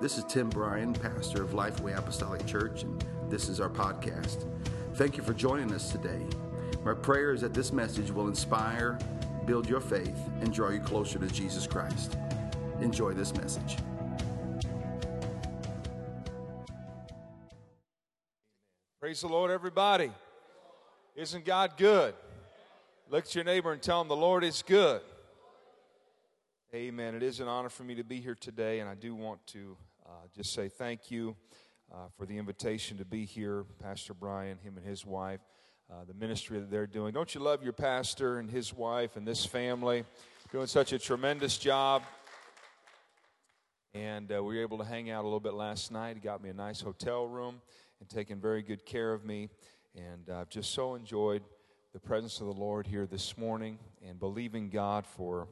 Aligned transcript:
This 0.00 0.16
is 0.16 0.22
Tim 0.22 0.48
Bryan, 0.48 0.92
pastor 0.92 1.42
of 1.42 1.50
Lifeway 1.50 1.98
Apostolic 1.98 2.46
Church, 2.46 2.84
and 2.84 3.04
this 3.28 3.48
is 3.48 3.58
our 3.58 3.68
podcast. 3.68 4.46
Thank 4.94 5.16
you 5.16 5.24
for 5.24 5.34
joining 5.34 5.74
us 5.74 5.90
today. 5.90 6.24
My 6.84 6.94
prayer 6.94 7.32
is 7.32 7.40
that 7.40 7.52
this 7.52 7.72
message 7.72 8.12
will 8.12 8.28
inspire, 8.28 8.96
build 9.44 9.68
your 9.68 9.80
faith, 9.80 10.16
and 10.40 10.54
draw 10.54 10.68
you 10.68 10.78
closer 10.78 11.18
to 11.18 11.26
Jesus 11.26 11.66
Christ. 11.66 12.16
Enjoy 12.80 13.12
this 13.12 13.34
message. 13.34 13.78
Praise 19.00 19.20
the 19.20 19.26
Lord, 19.26 19.50
everybody. 19.50 20.12
Isn't 21.16 21.44
God 21.44 21.72
good? 21.76 22.14
Look 23.10 23.24
at 23.24 23.34
your 23.34 23.42
neighbor 23.42 23.72
and 23.72 23.82
tell 23.82 24.00
him 24.00 24.06
the 24.06 24.14
Lord 24.14 24.44
is 24.44 24.62
good. 24.62 25.00
Amen. 26.72 27.16
It 27.16 27.24
is 27.24 27.40
an 27.40 27.48
honor 27.48 27.68
for 27.68 27.82
me 27.82 27.96
to 27.96 28.04
be 28.04 28.20
here 28.20 28.36
today, 28.36 28.78
and 28.78 28.88
I 28.88 28.94
do 28.94 29.12
want 29.12 29.44
to 29.48 29.76
uh, 30.08 30.12
just 30.34 30.54
say 30.54 30.68
thank 30.68 31.10
you 31.10 31.36
uh, 31.92 32.06
for 32.16 32.24
the 32.24 32.38
invitation 32.38 32.96
to 32.96 33.04
be 33.04 33.26
here, 33.26 33.64
Pastor 33.82 34.14
Brian, 34.14 34.56
him 34.58 34.78
and 34.78 34.86
his 34.86 35.04
wife, 35.04 35.40
uh, 35.90 36.04
the 36.06 36.14
ministry 36.14 36.58
that 36.58 36.70
they're 36.70 36.86
doing. 36.86 37.12
Don't 37.12 37.34
you 37.34 37.42
love 37.42 37.62
your 37.62 37.74
pastor 37.74 38.38
and 38.38 38.50
his 38.50 38.72
wife 38.72 39.16
and 39.16 39.28
this 39.28 39.44
family? 39.44 40.04
Doing 40.50 40.66
such 40.66 40.94
a 40.94 40.98
tremendous 40.98 41.58
job. 41.58 42.02
And 43.92 44.32
uh, 44.32 44.42
we 44.42 44.56
were 44.56 44.62
able 44.62 44.78
to 44.78 44.84
hang 44.84 45.10
out 45.10 45.24
a 45.24 45.26
little 45.26 45.40
bit 45.40 45.52
last 45.52 45.92
night. 45.92 46.16
He 46.16 46.20
got 46.20 46.42
me 46.42 46.48
a 46.48 46.54
nice 46.54 46.80
hotel 46.80 47.26
room 47.26 47.60
and 48.00 48.08
taken 48.08 48.40
very 48.40 48.62
good 48.62 48.86
care 48.86 49.12
of 49.12 49.26
me. 49.26 49.50
And 49.94 50.30
I've 50.34 50.48
just 50.48 50.72
so 50.72 50.94
enjoyed 50.94 51.42
the 51.92 52.00
presence 52.00 52.40
of 52.40 52.46
the 52.46 52.52
Lord 52.54 52.86
here 52.86 53.06
this 53.06 53.36
morning 53.36 53.78
and 54.06 54.18
believing 54.18 54.70
God 54.70 55.04
for 55.06 55.48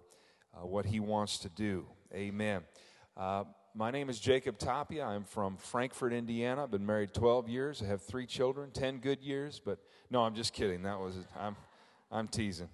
uh, 0.55 0.67
what 0.67 0.87
He 0.87 0.99
wants 0.99 1.39
to 1.41 1.51
do. 1.51 1.87
Amen. 2.15 2.63
Uh, 3.17 3.45
my 3.77 3.91
name 3.91 4.09
is 4.09 4.19
Jacob 4.19 4.59
Tapia. 4.59 5.05
I'm 5.05 5.25
from 5.25 5.59
Frankfort, 5.59 6.15
Indiana. 6.15 6.63
I've 6.63 6.71
been 6.71 6.87
married 6.87 7.13
12 7.13 7.47
years. 7.51 7.83
I 7.83 7.87
have 7.87 8.01
three 8.01 8.25
children, 8.25 8.71
10 8.71 8.99
good 8.99 9.23
years. 9.23 9.61
But 9.63 9.79
no, 10.11 10.23
I'm 10.23 10.35
just 10.35 10.55
kidding. 10.55 10.83
That 10.83 10.99
was 10.99 11.15
I'm 11.39 11.57
I'm 12.11 12.27
teasing. 12.27 12.71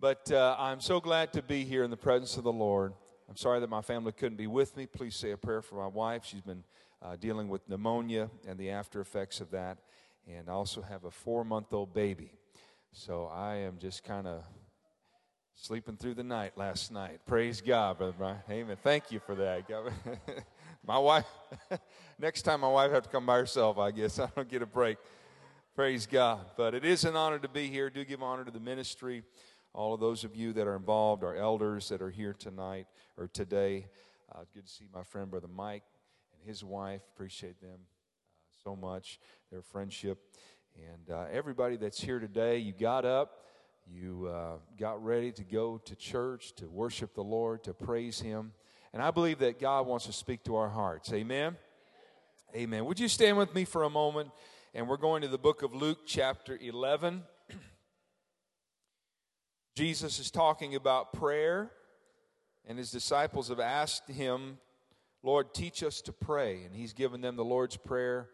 But 0.00 0.32
uh, 0.32 0.56
I'm 0.58 0.80
so 0.80 1.00
glad 1.00 1.32
to 1.34 1.42
be 1.42 1.64
here 1.64 1.84
in 1.84 1.90
the 1.90 1.96
presence 1.96 2.36
of 2.36 2.42
the 2.42 2.52
Lord. 2.52 2.94
I'm 3.28 3.36
sorry 3.36 3.60
that 3.60 3.70
my 3.70 3.80
family 3.80 4.10
couldn't 4.10 4.36
be 4.36 4.48
with 4.48 4.76
me. 4.76 4.86
Please 4.86 5.14
say 5.14 5.30
a 5.30 5.36
prayer 5.36 5.62
for 5.62 5.76
my 5.76 5.86
wife. 5.86 6.24
She's 6.24 6.40
been 6.40 6.64
uh, 7.00 7.14
dealing 7.14 7.48
with 7.48 7.68
pneumonia 7.68 8.28
and 8.46 8.58
the 8.58 8.70
after 8.70 9.00
effects 9.00 9.40
of 9.40 9.52
that. 9.52 9.78
And 10.26 10.48
I 10.48 10.52
also 10.52 10.82
have 10.82 11.04
a 11.04 11.12
four 11.12 11.44
month 11.44 11.72
old 11.72 11.94
baby. 11.94 12.32
So 12.90 13.26
I 13.26 13.56
am 13.56 13.78
just 13.78 14.02
kind 14.02 14.26
of 14.26 14.42
sleeping 15.56 15.96
through 15.96 16.14
the 16.14 16.24
night 16.24 16.52
last 16.56 16.92
night. 16.92 17.20
Praise 17.26 17.60
God, 17.60 17.98
Brother 17.98 18.14
Brian. 18.16 18.38
Amen. 18.50 18.76
Thank 18.82 19.12
you 19.12 19.20
for 19.20 19.34
that. 19.36 19.64
my 20.86 20.98
wife, 20.98 21.26
next 22.18 22.42
time 22.42 22.60
my 22.60 22.68
wife 22.68 22.90
have 22.90 23.04
to 23.04 23.08
come 23.08 23.26
by 23.26 23.38
herself, 23.38 23.78
I 23.78 23.90
guess. 23.90 24.18
I 24.18 24.28
don't 24.34 24.48
get 24.48 24.62
a 24.62 24.66
break. 24.66 24.98
Praise 25.74 26.06
God. 26.06 26.40
But 26.56 26.74
it 26.74 26.84
is 26.84 27.04
an 27.04 27.16
honor 27.16 27.38
to 27.38 27.48
be 27.48 27.68
here. 27.68 27.88
Do 27.88 28.04
give 28.04 28.22
honor 28.22 28.44
to 28.44 28.50
the 28.50 28.60
ministry, 28.60 29.22
all 29.72 29.94
of 29.94 30.00
those 30.00 30.24
of 30.24 30.36
you 30.36 30.52
that 30.54 30.66
are 30.66 30.76
involved, 30.76 31.24
our 31.24 31.36
elders 31.36 31.88
that 31.88 32.02
are 32.02 32.10
here 32.10 32.34
tonight 32.34 32.86
or 33.16 33.28
today. 33.28 33.86
Uh, 34.34 34.40
good 34.52 34.66
to 34.66 34.72
see 34.72 34.86
my 34.92 35.02
friend, 35.02 35.30
Brother 35.30 35.48
Mike, 35.48 35.84
and 36.32 36.48
his 36.48 36.64
wife. 36.64 37.00
Appreciate 37.14 37.60
them 37.60 37.78
uh, 37.78 38.62
so 38.64 38.76
much, 38.76 39.20
their 39.50 39.62
friendship. 39.62 40.18
And 40.76 41.14
uh, 41.14 41.26
everybody 41.30 41.76
that's 41.76 42.00
here 42.00 42.18
today, 42.18 42.58
you 42.58 42.72
got 42.72 43.04
up 43.04 43.43
you 43.86 44.26
uh, 44.26 44.56
got 44.78 45.04
ready 45.04 45.30
to 45.32 45.44
go 45.44 45.78
to 45.84 45.94
church 45.96 46.54
to 46.56 46.68
worship 46.68 47.14
the 47.14 47.22
Lord, 47.22 47.64
to 47.64 47.74
praise 47.74 48.20
Him. 48.20 48.52
And 48.92 49.02
I 49.02 49.10
believe 49.10 49.40
that 49.40 49.60
God 49.60 49.86
wants 49.86 50.06
to 50.06 50.12
speak 50.12 50.44
to 50.44 50.56
our 50.56 50.68
hearts. 50.68 51.12
Amen? 51.12 51.56
Amen. 52.54 52.84
Would 52.84 53.00
you 53.00 53.08
stand 53.08 53.36
with 53.36 53.54
me 53.54 53.64
for 53.64 53.82
a 53.82 53.90
moment? 53.90 54.30
And 54.72 54.88
we're 54.88 54.96
going 54.96 55.22
to 55.22 55.28
the 55.28 55.38
book 55.38 55.62
of 55.62 55.74
Luke, 55.74 55.98
chapter 56.06 56.58
11. 56.60 57.22
Jesus 59.76 60.18
is 60.18 60.30
talking 60.30 60.74
about 60.74 61.12
prayer, 61.12 61.70
and 62.66 62.78
his 62.78 62.90
disciples 62.90 63.48
have 63.48 63.60
asked 63.60 64.08
him, 64.08 64.58
Lord, 65.22 65.52
teach 65.54 65.82
us 65.82 66.00
to 66.02 66.12
pray. 66.12 66.64
And 66.64 66.74
he's 66.74 66.92
given 66.92 67.20
them 67.20 67.36
the 67.36 67.44
Lord's 67.44 67.76
Prayer, 67.76 68.28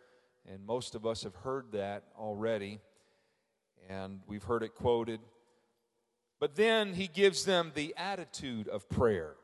and 0.46 0.64
most 0.64 0.94
of 0.94 1.06
us 1.06 1.22
have 1.22 1.36
heard 1.36 1.72
that 1.72 2.04
already, 2.18 2.80
and 3.88 4.20
we've 4.26 4.44
heard 4.44 4.62
it 4.62 4.74
quoted. 4.74 5.20
But 6.40 6.56
then 6.56 6.94
he 6.94 7.06
gives 7.06 7.44
them 7.44 7.70
the 7.74 7.94
attitude 7.96 8.66
of 8.66 8.88
prayer. 8.88 9.34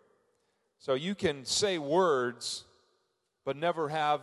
So 0.78 0.94
you 0.94 1.14
can 1.14 1.44
say 1.44 1.78
words, 1.78 2.64
but 3.44 3.56
never 3.56 3.90
have 3.90 4.22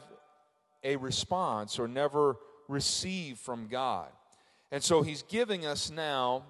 a 0.84 0.96
response 0.98 1.80
or 1.80 1.88
never 1.88 2.36
receive 2.68 3.38
from 3.38 3.68
God. 3.68 4.10
And 4.72 4.84
so 4.84 5.04
he's 5.04 5.22
giving 5.22 5.66
us 5.66 5.92
now 5.92 6.46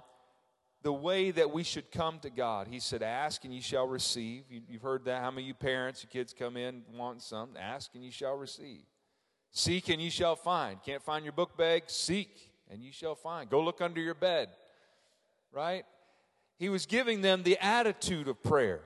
the 0.82 0.94
way 0.94 1.32
that 1.32 1.52
we 1.52 1.64
should 1.64 1.92
come 1.92 2.20
to 2.20 2.30
God. 2.30 2.68
He 2.68 2.80
said, 2.80 3.04
Ask 3.04 3.44
and 3.44 3.54
you 3.54 3.62
shall 3.62 3.88
receive. 3.88 4.44
You, 4.50 4.62
have 4.74 4.82
heard 4.82 5.06
that. 5.06 5.22
How 5.22 5.32
many 5.32 5.44
of 5.44 5.48
you 5.50 5.54
parents, 5.54 6.04
your 6.04 6.10
kids 6.10 6.34
come 6.38 6.56
in 6.56 6.84
wanting 6.96 7.22
something? 7.22 7.58
Ask 7.58 7.92
and 7.96 8.04
you 8.04 8.12
shall 8.12 8.36
receive. 8.36 8.84
Seek 9.52 9.90
and 9.90 10.02
you 10.02 10.10
shall 10.10 10.36
find. 10.36 10.82
Can't 10.84 11.04
find 11.04 11.26
your 11.26 11.34
book 11.34 11.58
bag? 11.58 11.84
Seek 11.88 12.50
and 12.70 12.82
you 12.82 12.92
shall 12.92 13.16
find. 13.16 13.50
Go 13.50 13.62
look 13.62 13.82
under 13.82 14.02
your 14.02 14.16
bed. 14.16 14.50
Right? 15.52 15.86
He 16.63 16.69
was 16.69 16.85
giving 16.85 17.19
them 17.19 17.44
the 17.44 17.57
attitude 17.62 18.29
of 18.29 18.41
prayer 18.41 18.79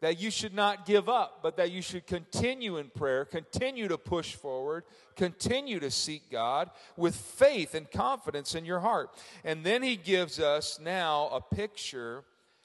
that 0.00 0.18
you 0.18 0.30
should 0.30 0.54
not 0.54 0.86
give 0.86 1.10
up, 1.10 1.40
but 1.42 1.58
that 1.58 1.70
you 1.70 1.82
should 1.82 2.06
continue 2.06 2.78
in 2.78 2.88
prayer, 2.88 3.26
continue 3.26 3.86
to 3.86 3.98
push 3.98 4.34
forward, 4.34 4.84
continue 5.14 5.78
to 5.78 5.90
seek 5.90 6.30
God 6.30 6.70
with 6.96 7.14
faith 7.14 7.74
and 7.74 7.90
confidence 7.90 8.54
in 8.54 8.64
your 8.64 8.80
heart. 8.80 9.10
And 9.44 9.62
then 9.62 9.82
he 9.82 9.96
gives 9.96 10.40
us 10.40 10.80
now 10.80 11.28
a 11.30 11.54
picture 11.54 12.24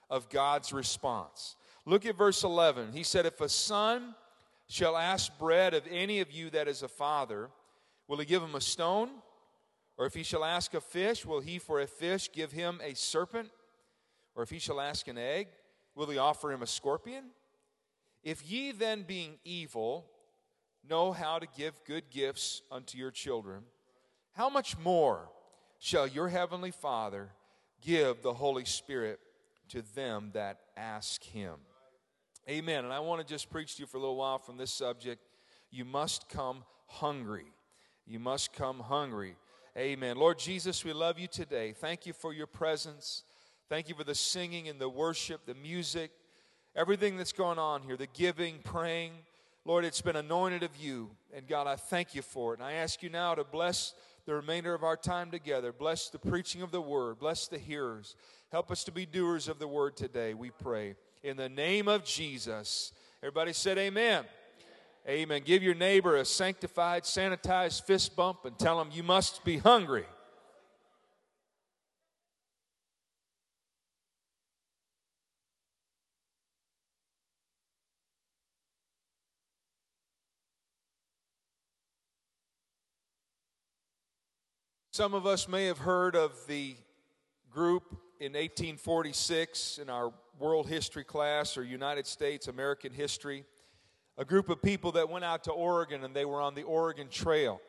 of 0.10 0.30
God's 0.30 0.72
response. 0.72 1.58
Look 1.86 2.06
at 2.06 2.16
verse 2.16 2.46
11. 2.46 2.94
He 2.94 3.04
said, 3.04 3.26
If 3.26 3.42
a 3.42 3.50
son 3.50 4.16
shall 4.70 4.96
ask 4.96 5.38
bread 5.38 5.74
of 5.74 5.84
any 5.92 6.22
of 6.22 6.32
you 6.32 6.50
that 6.52 6.70
is 6.70 6.84
a 6.84 6.88
father, 6.88 7.50
will 8.08 8.20
he 8.20 8.26
give 8.26 8.42
him 8.42 8.56
a 8.56 8.62
stone? 8.62 9.10
Or 9.98 10.06
if 10.06 10.14
he 10.14 10.24
shall 10.24 10.46
ask 10.46 10.74
a 10.74 10.80
fish, 10.80 11.26
will 11.26 11.42
he 11.42 11.60
for 11.60 11.82
a 11.82 11.88
fish 11.88 12.30
give 12.32 12.54
him 12.54 12.80
a 12.82 12.96
serpent? 12.96 13.50
Or 14.36 14.44
if 14.44 14.50
he 14.50 14.60
shall 14.60 14.82
ask 14.82 15.08
an 15.08 15.18
egg, 15.18 15.48
will 15.96 16.08
he 16.08 16.18
offer 16.18 16.52
him 16.52 16.62
a 16.62 16.68
scorpion? 16.68 17.26
If 18.24 18.50
ye 18.50 18.72
then, 18.72 19.04
being 19.04 19.38
evil, 19.44 20.06
know 20.90 21.12
how 21.12 21.40
to 21.40 21.48
give 21.58 21.84
good 21.86 22.10
gifts 22.10 22.62
unto 22.72 22.98
your 22.98 23.12
children, 23.12 23.64
how 24.34 24.50
much 24.50 24.78
more 24.78 25.30
shall 25.78 26.08
your 26.08 26.30
heavenly 26.30 26.72
Father 26.72 27.30
give 27.82 28.22
the 28.22 28.34
Holy 28.34 28.66
Spirit 28.66 29.20
to 29.70 29.84
them 29.96 30.32
that 30.34 30.60
ask 30.76 31.22
him? 31.22 31.56
Amen. 32.50 32.84
And 32.84 32.94
I 32.94 33.00
want 33.00 33.26
to 33.26 33.28
just 33.28 33.50
preach 33.50 33.76
to 33.76 33.82
you 33.82 33.88
for 33.88 33.98
a 33.98 34.00
little 34.00 34.16
while 34.16 34.40
from 34.40 34.58
this 34.58 34.72
subject. 34.72 35.22
You 35.70 35.86
must 35.86 36.28
come 36.30 36.64
hungry. 36.88 37.54
You 38.06 38.20
must 38.20 38.54
come 38.54 38.80
hungry. 38.80 39.36
Amen. 39.78 40.18
Lord 40.18 40.40
Jesus, 40.40 40.84
we 40.84 40.94
love 40.94 41.18
you 41.18 41.28
today. 41.28 41.74
Thank 41.74 42.06
you 42.06 42.14
for 42.14 42.34
your 42.34 42.48
presence. 42.48 43.24
Thank 43.74 43.90
you 43.90 43.96
for 43.96 44.04
the 44.04 44.14
singing 44.14 44.68
and 44.68 44.80
the 44.80 44.88
worship, 44.88 45.48
the 45.48 45.56
music, 45.56 46.12
everything 46.76 47.18
that's 47.18 47.32
going 47.32 47.58
on 47.58 47.82
here, 47.82 47.98
the 47.98 48.06
giving, 48.06 48.60
praying. 48.64 49.14
Lord, 49.66 49.84
it's 49.84 50.00
been 50.00 50.16
anointed 50.16 50.62
of 50.62 50.78
you. 50.78 51.10
And 51.36 51.48
God, 51.48 51.66
I 51.66 51.76
thank 51.76 52.14
you 52.14 52.22
for 52.22 52.54
it. 52.54 52.60
And 52.60 52.68
I 52.68 52.74
ask 52.74 53.02
you 53.02 53.10
now 53.10 53.34
to 53.34 53.44
bless 53.44 53.96
the 54.28 54.36
remainder 54.36 54.76
of 54.76 54.84
our 54.84 54.96
time 54.96 55.32
together. 55.32 55.72
Bless 55.74 56.10
the 56.10 56.20
preaching 56.20 56.62
of 56.62 56.70
the 56.70 56.82
word. 56.82 57.18
Bless 57.18 57.48
the 57.48 57.58
hearers. 57.58 58.16
Help 58.52 58.70
us 58.70 58.84
to 58.84 58.92
be 58.92 59.08
doers 59.08 59.48
of 59.48 59.58
the 59.58 59.68
word 59.68 59.98
today, 59.98 60.36
we 60.36 60.52
pray. 60.52 60.94
In 61.24 61.36
the 61.36 61.50
name 61.50 61.88
of 61.88 62.06
Jesus. 62.06 62.92
Everybody 63.24 63.54
said 63.54 63.80
amen. 63.80 64.26
Amen. 65.10 65.42
Give 65.44 65.64
your 65.64 65.74
neighbor 65.74 66.18
a 66.18 66.26
sanctified, 66.26 67.06
sanitized 67.06 67.86
fist 67.86 68.16
bump 68.16 68.46
and 68.46 68.56
tell 68.60 68.80
him 68.80 68.90
you 68.94 69.02
must 69.02 69.44
be 69.44 69.58
hungry. 69.58 70.06
Some 84.96 85.16
of 85.16 85.26
us 85.26 85.48
may 85.48 85.66
have 85.66 85.80
heard 85.80 86.16
of 86.16 86.34
the 86.46 86.76
group 87.50 87.98
in 88.20 88.34
1846 88.34 89.80
in 89.80 89.90
our 89.90 90.14
world 90.38 90.70
history 90.70 91.04
class 91.04 91.58
or 91.58 91.64
United 91.64 92.06
States 92.06 92.48
American 92.48 92.94
history, 92.94 93.44
a 94.20 94.24
group 94.24 94.50
of 94.50 94.62
people 94.62 94.92
that 94.92 95.10
went 95.10 95.26
out 95.26 95.46
to 95.46 95.52
Oregon 95.52 96.04
and 96.04 96.16
they 96.16 96.26
were 96.26 96.40
on 96.40 96.54
the 96.54 96.62
Oregon 96.62 97.08
Trail. 97.10 97.60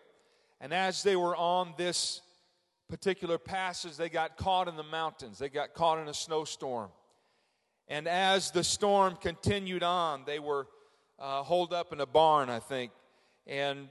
And 0.61 0.75
as 0.75 1.03
they 1.03 1.17
were 1.17 1.35
on 1.35 1.73
this 1.79 2.21
particular 2.91 3.39
passage, 3.39 3.97
they 3.97 4.11
got 4.11 4.37
caught 4.37 4.69
in 4.69 4.77
the 4.77 4.83
mountains, 4.83 5.39
they 5.39 5.49
got 5.49 5.73
caught 5.73 5.99
in 5.99 6.09
a 6.09 6.15
snowstorm. 6.15 6.91
And 7.89 8.07
as 8.07 8.51
the 8.51 8.63
storm 8.63 9.17
continued 9.17 9.83
on, 9.83 10.25
they 10.27 10.41
were 10.41 10.67
uh, 11.19 11.43
holed 11.43 11.73
up 11.73 11.91
in 11.91 12.03
a 12.03 12.07
barn, 12.07 12.51
I 12.51 12.59
think, 12.59 12.93
and 13.47 13.89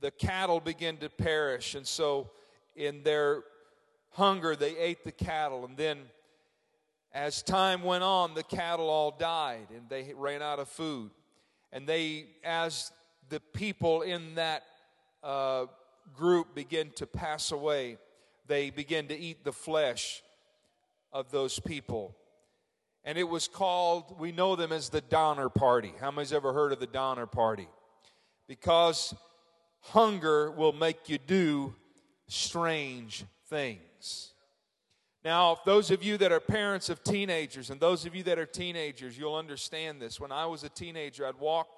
the 0.00 0.10
cattle 0.10 0.60
began 0.60 0.96
to 0.96 1.10
perish. 1.10 1.74
And 1.74 1.86
so, 1.86 2.30
in 2.80 3.02
their 3.02 3.44
hunger, 4.12 4.56
they 4.56 4.76
ate 4.76 5.04
the 5.04 5.12
cattle. 5.12 5.64
And 5.64 5.76
then, 5.76 5.98
as 7.12 7.42
time 7.42 7.82
went 7.82 8.02
on, 8.02 8.34
the 8.34 8.42
cattle 8.42 8.88
all 8.88 9.10
died 9.10 9.66
and 9.74 9.88
they 9.88 10.12
ran 10.16 10.42
out 10.42 10.58
of 10.58 10.68
food. 10.68 11.10
And 11.72 11.86
they, 11.86 12.26
as 12.42 12.90
the 13.28 13.40
people 13.40 14.02
in 14.02 14.34
that 14.36 14.64
uh, 15.22 15.66
group 16.14 16.54
begin 16.54 16.90
to 16.96 17.06
pass 17.06 17.52
away, 17.52 17.98
they 18.46 18.70
begin 18.70 19.08
to 19.08 19.16
eat 19.16 19.44
the 19.44 19.52
flesh 19.52 20.22
of 21.12 21.30
those 21.30 21.58
people. 21.60 22.16
And 23.04 23.16
it 23.16 23.28
was 23.28 23.48
called, 23.48 24.18
we 24.18 24.32
know 24.32 24.56
them 24.56 24.72
as 24.72 24.88
the 24.88 25.00
Donner 25.00 25.48
Party. 25.48 25.92
How 26.00 26.10
many's 26.10 26.32
ever 26.32 26.52
heard 26.52 26.72
of 26.72 26.80
the 26.80 26.86
Donner 26.86 27.26
Party? 27.26 27.68
Because 28.46 29.14
hunger 29.80 30.50
will 30.50 30.72
make 30.72 31.08
you 31.08 31.18
do 31.18 31.74
strange 32.30 33.24
things. 33.48 34.32
Now, 35.24 35.58
those 35.66 35.90
of 35.90 36.02
you 36.02 36.16
that 36.18 36.32
are 36.32 36.40
parents 36.40 36.88
of 36.88 37.02
teenagers 37.02 37.68
and 37.70 37.78
those 37.78 38.06
of 38.06 38.14
you 38.14 38.22
that 38.22 38.38
are 38.38 38.46
teenagers, 38.46 39.18
you'll 39.18 39.34
understand 39.34 40.00
this. 40.00 40.18
When 40.18 40.32
I 40.32 40.46
was 40.46 40.64
a 40.64 40.70
teenager, 40.70 41.26
I'd 41.26 41.38
walk 41.38 41.68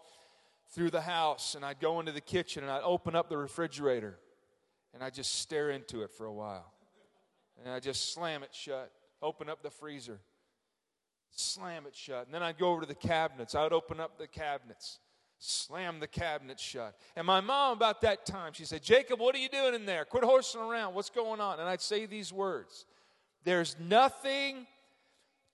through 0.71 0.91
the 0.91 1.01
house 1.01 1.55
and 1.55 1.65
I'd 1.65 1.81
go 1.81 1.99
into 1.99 2.13
the 2.13 2.21
kitchen 2.21 2.63
and 2.63 2.71
I'd 2.71 2.83
open 2.83 3.17
up 3.17 3.29
the 3.29 3.37
refrigerator 3.37 4.17
and 4.95 5.03
I'd 5.03 5.15
just 5.15 5.35
stare 5.41 5.71
into 5.71 6.03
it 6.03 6.11
for 6.11 6.27
a 6.27 6.33
while. 6.33 6.73
And 7.59 7.73
I'd 7.73 7.83
just 7.83 8.13
slam 8.13 8.43
it 8.43 8.51
shut, 8.53 8.93
open 9.21 9.49
up 9.49 9.63
the 9.63 9.71
freezer, 9.71 10.21
slam 11.31 11.87
it 11.87 11.97
shut. 11.97 12.27
And 12.27 12.35
then 12.35 12.43
I'd 12.43 12.59
go 12.59 12.71
over 12.71 12.83
to 12.83 12.87
the 12.87 12.95
cabinets. 12.95 13.55
I 13.55 13.63
would 13.65 13.73
open 13.73 14.01
up 14.01 14.19
the 14.19 14.29
cabinets, 14.29 15.01
slam 15.43 15.99
the 15.99 16.07
cabinet 16.07 16.61
shut. 16.61 16.97
And 17.17 17.27
my 17.27 17.41
mom, 17.41 17.77
about 17.77 18.01
that 18.03 18.25
time, 18.25 18.53
she 18.53 18.65
said, 18.65 18.81
Jacob, 18.81 19.19
what 19.19 19.35
are 19.35 19.39
you 19.39 19.49
doing 19.49 19.75
in 19.75 19.85
there? 19.85 20.05
Quit 20.05 20.23
horsing 20.23 20.61
around. 20.61 20.95
What's 20.95 21.11
going 21.11 21.41
on? 21.41 21.59
And 21.59 21.69
I'd 21.69 21.81
say 21.81 22.07
these 22.07 22.33
words 22.33 22.87
There's 23.45 23.77
nothing 23.81 24.69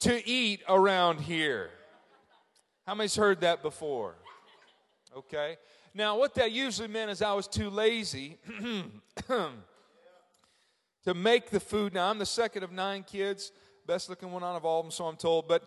to 0.00 0.28
eat 0.28 0.62
around 0.68 1.20
here. 1.20 1.70
How 2.86 2.94
many's 2.94 3.16
heard 3.16 3.40
that 3.40 3.62
before? 3.62 4.14
Okay. 5.16 5.56
Now, 5.94 6.18
what 6.18 6.34
that 6.34 6.52
usually 6.52 6.88
meant 6.88 7.10
is 7.10 7.22
I 7.22 7.32
was 7.32 7.48
too 7.48 7.70
lazy 7.70 8.38
to 9.26 11.14
make 11.14 11.48
the 11.48 11.60
food. 11.60 11.94
Now, 11.94 12.10
I'm 12.10 12.18
the 12.18 12.26
second 12.26 12.62
of 12.62 12.72
nine 12.72 13.04
kids, 13.04 13.52
best 13.86 14.10
looking 14.10 14.30
one 14.30 14.44
out 14.44 14.54
of 14.54 14.66
all 14.66 14.80
of 14.80 14.86
them, 14.86 14.90
so 14.90 15.06
I'm 15.06 15.16
told. 15.16 15.48
But 15.48 15.64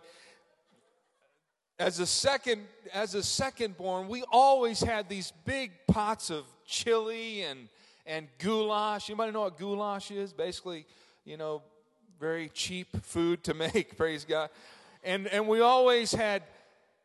as 1.78 1.98
a 1.98 2.06
second, 2.06 2.62
as 2.92 3.14
a 3.14 3.22
second 3.22 3.76
born, 3.76 4.08
we 4.08 4.22
always 4.30 4.80
had 4.80 5.08
these 5.08 5.32
big 5.44 5.72
pots 5.86 6.30
of 6.30 6.44
chili 6.66 7.42
and 7.42 7.68
and 8.06 8.28
goulash. 8.38 9.10
Anybody 9.10 9.32
know 9.32 9.42
what 9.42 9.58
goulash 9.58 10.10
is? 10.10 10.32
Basically, 10.32 10.86
you 11.24 11.36
know, 11.36 11.62
very 12.20 12.48
cheap 12.50 13.04
food 13.04 13.42
to 13.44 13.54
make. 13.54 13.96
Praise 13.96 14.24
God. 14.24 14.50
And 15.02 15.26
and 15.28 15.48
we 15.48 15.60
always 15.60 16.12
had 16.12 16.42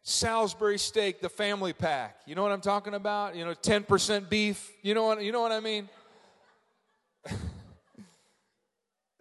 Salisbury 0.03 0.77
steak, 0.77 1.21
the 1.21 1.29
family 1.29 1.73
pack. 1.73 2.19
You 2.25 2.35
know 2.35 2.43
what 2.43 2.51
I'm 2.51 2.61
talking 2.61 2.93
about? 2.93 3.35
You 3.35 3.45
know, 3.45 3.53
10% 3.53 4.29
beef. 4.29 4.71
You 4.81 4.93
know 4.93 5.05
what 5.05 5.23
you 5.23 5.31
know 5.31 5.41
what 5.41 5.51
I 5.51 5.59
mean? 5.59 5.89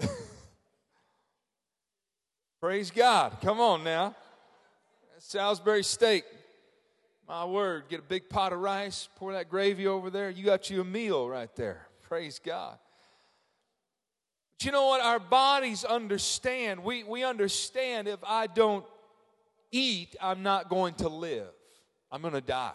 Praise 2.60 2.90
God. 2.90 3.36
Come 3.42 3.60
on 3.60 3.84
now. 3.84 4.14
Salisbury 5.28 5.82
steak. 5.82 6.24
My 7.26 7.44
word, 7.44 7.88
get 7.88 7.98
a 7.98 8.04
big 8.04 8.28
pot 8.28 8.52
of 8.52 8.60
rice, 8.60 9.08
pour 9.16 9.32
that 9.32 9.50
gravy 9.50 9.88
over 9.88 10.08
there. 10.08 10.30
You 10.30 10.44
got 10.44 10.70
you 10.70 10.80
a 10.80 10.84
meal 10.84 11.28
right 11.28 11.52
there. 11.56 11.88
Praise 12.02 12.38
God. 12.38 12.78
But 14.56 14.66
you 14.66 14.70
know 14.70 14.86
what? 14.86 15.00
Our 15.00 15.18
bodies 15.18 15.82
understand. 15.82 16.84
We, 16.84 17.02
we 17.02 17.24
understand 17.24 18.06
if 18.06 18.20
I 18.24 18.46
don't 18.46 18.84
eat, 19.72 20.14
I'm 20.22 20.44
not 20.44 20.68
going 20.68 20.94
to 20.94 21.08
live. 21.08 21.50
I'm 22.12 22.22
going 22.22 22.34
to 22.34 22.40
die. 22.40 22.70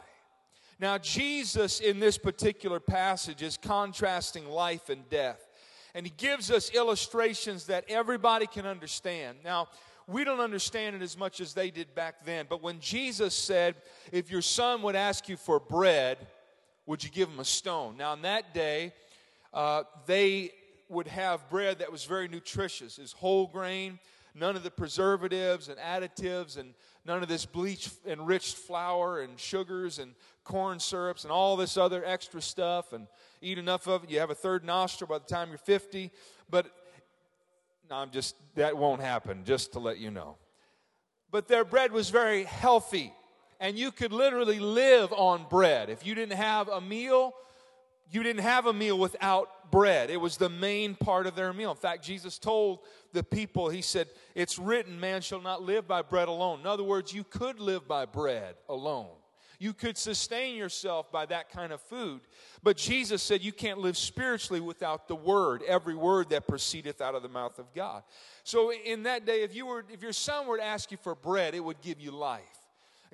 Now, 0.77 0.97
Jesus 0.97 1.79
in 1.79 2.01
this 2.01 2.17
particular 2.17 2.81
passage 2.81 3.41
is 3.41 3.55
contrasting 3.55 4.45
life 4.45 4.89
and 4.89 5.07
death. 5.07 5.39
And 5.95 6.05
he 6.05 6.11
gives 6.17 6.51
us 6.51 6.69
illustrations 6.71 7.67
that 7.67 7.85
everybody 7.87 8.45
can 8.45 8.65
understand. 8.65 9.37
Now, 9.41 9.69
we 10.07 10.23
don't 10.23 10.39
understand 10.39 10.95
it 10.95 11.01
as 11.01 11.17
much 11.17 11.41
as 11.41 11.53
they 11.53 11.71
did 11.71 11.93
back 11.95 12.25
then. 12.25 12.45
But 12.49 12.61
when 12.61 12.79
Jesus 12.79 13.33
said, 13.33 13.75
If 14.11 14.31
your 14.31 14.41
son 14.41 14.81
would 14.81 14.95
ask 14.95 15.29
you 15.29 15.37
for 15.37 15.59
bread, 15.59 16.17
would 16.85 17.03
you 17.03 17.09
give 17.09 17.29
him 17.29 17.39
a 17.39 17.45
stone? 17.45 17.97
Now, 17.97 18.13
in 18.13 18.21
that 18.23 18.53
day, 18.53 18.93
uh, 19.53 19.83
they 20.05 20.51
would 20.89 21.07
have 21.07 21.49
bread 21.49 21.79
that 21.79 21.91
was 21.91 22.03
very 22.05 22.27
nutritious, 22.27 22.99
is 22.99 23.13
whole 23.13 23.47
grain, 23.47 23.99
none 24.35 24.55
of 24.55 24.63
the 24.63 24.71
preservatives 24.71 25.69
and 25.69 25.77
additives 25.77 26.57
and 26.57 26.73
none 27.05 27.21
of 27.21 27.29
this 27.29 27.45
bleach 27.45 27.89
enriched 28.05 28.55
flour 28.55 29.21
and 29.21 29.39
sugars 29.39 29.99
and 29.99 30.13
corn 30.43 30.79
syrups 30.79 31.23
and 31.23 31.31
all 31.31 31.55
this 31.55 31.77
other 31.77 32.03
extra 32.05 32.41
stuff 32.41 32.93
and 32.93 33.07
eat 33.41 33.57
enough 33.57 33.87
of 33.87 34.03
it 34.03 34.09
you 34.09 34.19
have 34.19 34.29
a 34.29 34.35
third 34.35 34.63
nostril 34.63 35.07
by 35.07 35.17
the 35.17 35.25
time 35.25 35.49
you're 35.49 35.57
50 35.57 36.11
but 36.49 36.67
no, 37.91 37.97
i'm 37.97 38.09
just 38.09 38.35
that 38.55 38.75
won't 38.75 39.01
happen 39.01 39.43
just 39.45 39.73
to 39.73 39.79
let 39.79 39.99
you 39.99 40.09
know 40.09 40.37
but 41.29 41.47
their 41.47 41.63
bread 41.63 41.91
was 41.91 42.09
very 42.09 42.43
healthy 42.43 43.13
and 43.59 43.77
you 43.77 43.91
could 43.91 44.11
literally 44.11 44.59
live 44.59 45.13
on 45.13 45.45
bread 45.49 45.89
if 45.89 46.05
you 46.05 46.15
didn't 46.15 46.37
have 46.37 46.67
a 46.67 46.81
meal 46.81 47.33
you 48.11 48.23
didn't 48.23 48.41
have 48.41 48.65
a 48.65 48.73
meal 48.73 48.99
without 48.99 49.71
bread. 49.71 50.09
It 50.09 50.19
was 50.19 50.35
the 50.35 50.49
main 50.49 50.95
part 50.95 51.25
of 51.27 51.35
their 51.35 51.53
meal. 51.53 51.71
In 51.71 51.77
fact, 51.77 52.03
Jesus 52.03 52.37
told 52.37 52.79
the 53.13 53.23
people, 53.23 53.69
He 53.69 53.81
said, 53.81 54.09
It's 54.35 54.59
written, 54.59 54.99
man 54.99 55.21
shall 55.21 55.41
not 55.41 55.63
live 55.63 55.87
by 55.87 56.01
bread 56.01 56.27
alone. 56.27 56.59
In 56.59 56.67
other 56.67 56.83
words, 56.83 57.13
you 57.13 57.23
could 57.23 57.59
live 57.59 57.87
by 57.87 58.05
bread 58.05 58.55
alone. 58.67 59.07
You 59.61 59.73
could 59.73 59.95
sustain 59.95 60.55
yourself 60.55 61.11
by 61.11 61.27
that 61.27 61.51
kind 61.51 61.71
of 61.71 61.79
food. 61.81 62.21
But 62.63 62.77
Jesus 62.77 63.21
said 63.21 63.43
you 63.43 63.51
can't 63.51 63.77
live 63.77 63.95
spiritually 63.95 64.59
without 64.59 65.07
the 65.07 65.15
word, 65.15 65.61
every 65.67 65.93
word 65.93 66.31
that 66.31 66.47
proceedeth 66.47 66.99
out 66.99 67.13
of 67.13 67.21
the 67.21 67.29
mouth 67.29 67.59
of 67.59 67.71
God. 67.75 68.01
So 68.43 68.73
in 68.73 69.03
that 69.03 69.27
day, 69.27 69.43
if 69.43 69.53
you 69.53 69.67
were 69.67 69.85
if 69.93 70.01
your 70.01 70.13
son 70.13 70.47
were 70.47 70.57
to 70.57 70.63
ask 70.63 70.89
you 70.89 70.97
for 70.97 71.13
bread, 71.13 71.53
it 71.53 71.59
would 71.59 71.79
give 71.81 71.99
you 71.99 72.09
life. 72.09 72.41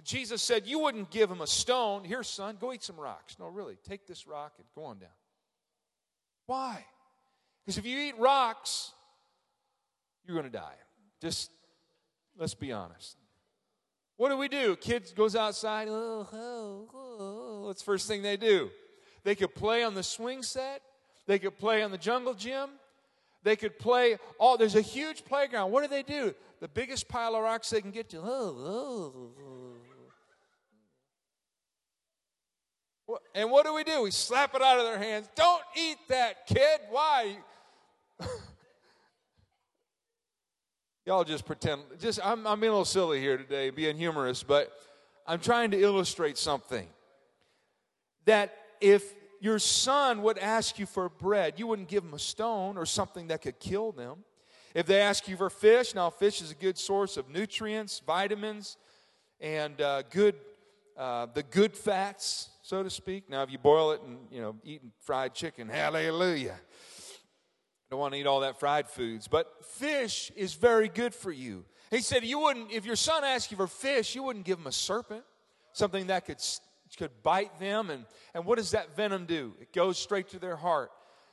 Jesus 0.05 0.41
said, 0.41 0.65
You 0.65 0.79
wouldn't 0.79 1.11
give 1.11 1.29
him 1.29 1.41
a 1.41 1.47
stone. 1.47 2.05
Here, 2.05 2.23
son, 2.23 2.55
go 2.61 2.71
eat 2.71 2.81
some 2.81 2.97
rocks. 2.97 3.35
No, 3.37 3.47
really, 3.47 3.77
take 3.83 4.07
this 4.07 4.25
rock 4.25 4.53
and 4.57 4.65
go 4.73 4.85
on 4.85 4.99
down. 4.99 5.09
Why? 6.45 6.85
Because 7.65 7.77
if 7.77 7.85
you 7.85 7.99
eat 7.99 8.17
rocks, 8.17 8.93
you're 10.25 10.37
going 10.37 10.49
to 10.49 10.57
die. 10.57 10.75
Just 11.19 11.51
let's 12.37 12.53
be 12.53 12.71
honest. 12.71 13.17
What 14.17 14.29
do 14.29 14.37
we 14.37 14.47
do? 14.47 14.75
Kids 14.75 15.13
goes 15.13 15.35
outside. 15.35 15.87
Oh, 15.89 16.27
oh, 16.33 16.89
oh. 16.93 17.61
What's 17.67 17.83
first 17.83 18.07
thing 18.07 18.23
they 18.23 18.37
do? 18.37 18.71
They 19.23 19.35
could 19.35 19.53
play 19.53 19.83
on 19.83 19.93
the 19.93 20.03
swing 20.03 20.41
set. 20.41 20.81
They 21.27 21.39
could 21.39 21.57
play 21.57 21.83
on 21.83 21.91
the 21.91 21.97
jungle 21.97 22.33
gym. 22.33 22.69
They 23.43 23.55
could 23.55 23.77
play 23.77 24.17
all. 24.39 24.57
There's 24.57 24.75
a 24.75 24.81
huge 24.81 25.23
playground. 25.23 25.71
What 25.71 25.83
do 25.83 25.87
they 25.87 26.03
do? 26.03 26.33
The 26.59 26.67
biggest 26.67 27.07
pile 27.07 27.35
of 27.35 27.43
rocks 27.43 27.69
they 27.69 27.81
can 27.81 27.91
get 27.91 28.09
to. 28.09 28.17
Oh, 28.17 28.23
oh, 28.25 29.13
oh, 29.15 29.29
oh. 33.09 33.19
And 33.35 33.51
what 33.51 33.65
do 33.65 33.73
we 33.73 33.83
do? 33.83 34.01
We 34.01 34.11
slap 34.11 34.55
it 34.55 34.61
out 34.61 34.79
of 34.79 34.85
their 34.85 34.97
hands. 34.97 35.29
Don't 35.35 35.61
eat 35.75 35.97
that, 36.09 36.47
kid. 36.47 36.79
Why? 36.89 37.37
Y'all 41.07 41.23
just 41.23 41.45
pretend. 41.45 41.81
Just 42.01 42.19
I'm, 42.21 42.45
I'm 42.45 42.59
being 42.59 42.69
a 42.69 42.73
little 42.73 42.83
silly 42.83 43.21
here 43.21 43.37
today, 43.37 43.69
being 43.69 43.95
humorous, 43.95 44.43
but 44.43 44.73
I'm 45.25 45.39
trying 45.39 45.71
to 45.71 45.81
illustrate 45.81 46.37
something. 46.37 46.85
That 48.25 48.53
if 48.81 49.15
your 49.39 49.57
son 49.57 50.21
would 50.23 50.37
ask 50.37 50.77
you 50.77 50.85
for 50.85 51.07
bread, 51.07 51.53
you 51.55 51.65
wouldn't 51.65 51.87
give 51.87 52.03
him 52.03 52.13
a 52.13 52.19
stone 52.19 52.77
or 52.77 52.85
something 52.85 53.27
that 53.27 53.41
could 53.41 53.57
kill 53.57 53.93
them. 53.93 54.17
If 54.75 54.85
they 54.85 54.99
ask 54.99 55.29
you 55.29 55.37
for 55.37 55.49
fish, 55.49 55.95
now 55.95 56.09
fish 56.09 56.41
is 56.41 56.51
a 56.51 56.55
good 56.55 56.77
source 56.77 57.15
of 57.15 57.29
nutrients, 57.29 58.01
vitamins, 58.05 58.75
and 59.39 59.79
uh, 59.79 60.01
good 60.09 60.35
uh, 60.97 61.27
the 61.33 61.43
good 61.43 61.77
fats 61.77 62.49
so 62.63 62.83
to 62.83 62.89
speak. 62.89 63.29
Now, 63.29 63.43
if 63.43 63.49
you 63.49 63.57
boil 63.57 63.91
it 63.91 64.01
and, 64.01 64.17
you 64.29 64.41
know, 64.41 64.57
eating 64.61 64.91
fried 64.99 65.33
chicken, 65.33 65.69
hallelujah. 65.69 66.59
Don't 67.89 67.99
want 67.99 68.13
to 68.13 68.19
eat 68.19 68.27
all 68.27 68.41
that 68.41 68.59
fried 68.59 68.89
foods. 68.89 69.27
But 69.27 69.65
fish 69.65 70.31
is 70.35 70.53
very 70.53 70.89
good 70.89 71.13
for 71.13 71.31
you. 71.31 71.63
He 71.89 72.01
said, 72.01 72.25
you 72.25 72.39
wouldn't, 72.39 72.71
if 72.71 72.85
your 72.85 72.97
son 72.97 73.23
asked 73.23 73.49
you 73.49 73.57
for 73.57 73.67
fish, 73.67 74.13
you 74.13 74.23
wouldn't 74.23 74.45
give 74.45 74.59
him 74.59 74.67
a 74.67 74.71
serpent, 74.73 75.23
something 75.71 76.07
that 76.07 76.25
could, 76.25 76.37
could 76.97 77.11
bite 77.23 77.57
them. 77.59 77.89
And, 77.89 78.05
and 78.33 78.45
what 78.45 78.57
does 78.57 78.71
that 78.71 78.95
venom 78.95 79.25
do? 79.25 79.53
It 79.61 79.71
goes 79.71 79.97
straight 79.97 80.29
to 80.29 80.39
their 80.39 80.57
heart, 80.57 80.91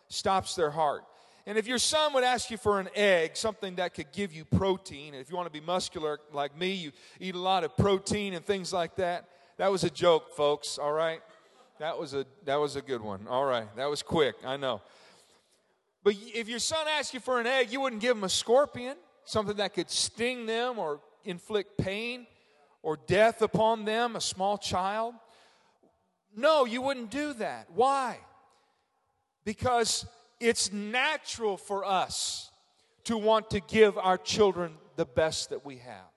stops 0.09 0.55
their 0.55 0.71
heart. 0.71 1.03
And 1.47 1.59
if 1.59 1.67
your 1.67 1.79
son 1.79 2.15
would 2.15 2.25
ask 2.25 2.51
you 2.51 2.57
for 2.57 2.79
an 2.79 2.89
egg, 2.95 3.37
something 3.37 3.75
that 3.75 3.93
could 3.93 4.13
give 4.13 4.33
you 4.33 4.45
protein, 4.45 5.13
and 5.13 5.21
if 5.21 5.29
you 5.29 5.37
want 5.37 5.53
to 5.53 5.61
be 5.61 5.65
muscular 5.65 6.21
like 6.33 6.57
me, 6.57 6.73
you 6.73 6.93
eat 7.21 7.35
a 7.35 7.39
lot 7.39 7.65
of 7.65 7.77
protein 7.77 8.33
and 8.33 8.47
things 8.47 8.73
like 8.73 8.97
that, 8.97 9.29
That 9.57 9.71
was 9.71 9.85
a 9.85 9.91
joke, 9.91 10.35
folks, 10.35 10.79
all 10.79 10.93
right? 10.93 11.21
That 11.79 11.99
was 11.99 12.15
a 12.15 12.27
that 12.45 12.57
was 12.57 12.77
a 12.77 12.83
good 12.83 13.01
one. 13.01 13.27
All 13.29 13.45
right. 13.45 13.67
That 13.77 13.87
was 13.87 14.03
quick. 14.03 14.37
I 14.45 14.57
know. 14.57 14.81
But 16.05 16.17
if 16.35 16.49
your 16.51 16.59
son 16.59 16.87
asked 16.87 17.15
you 17.15 17.21
for 17.21 17.41
an 17.41 17.47
egg, 17.47 17.73
you 17.73 17.81
wouldn't 17.81 18.03
give 18.03 18.17
him 18.17 18.25
a 18.25 18.29
scorpion, 18.29 18.97
something 19.25 19.57
that 19.57 19.73
could 19.73 19.91
sting 19.91 20.45
them 20.45 20.79
or 20.79 21.01
inflict 21.25 21.79
pain 21.79 22.27
or 22.83 22.99
death 23.07 23.41
upon 23.41 23.87
them, 23.87 24.15
a 24.15 24.21
small 24.21 24.59
child. 24.59 25.15
No, 26.37 26.67
you 26.67 26.83
wouldn't 26.83 27.11
do 27.11 27.33
that. 27.35 27.69
Why? 27.75 28.19
Because 29.47 30.05
it's 30.39 30.71
natural 30.71 31.57
for 31.57 31.85
us 31.85 32.51
to 33.05 33.17
want 33.17 33.51
to 33.51 33.61
give 33.61 33.97
our 33.97 34.19
children 34.19 34.75
the 34.97 35.07
best 35.07 35.51
that 35.51 35.65
we 35.65 35.79
have. 35.79 36.11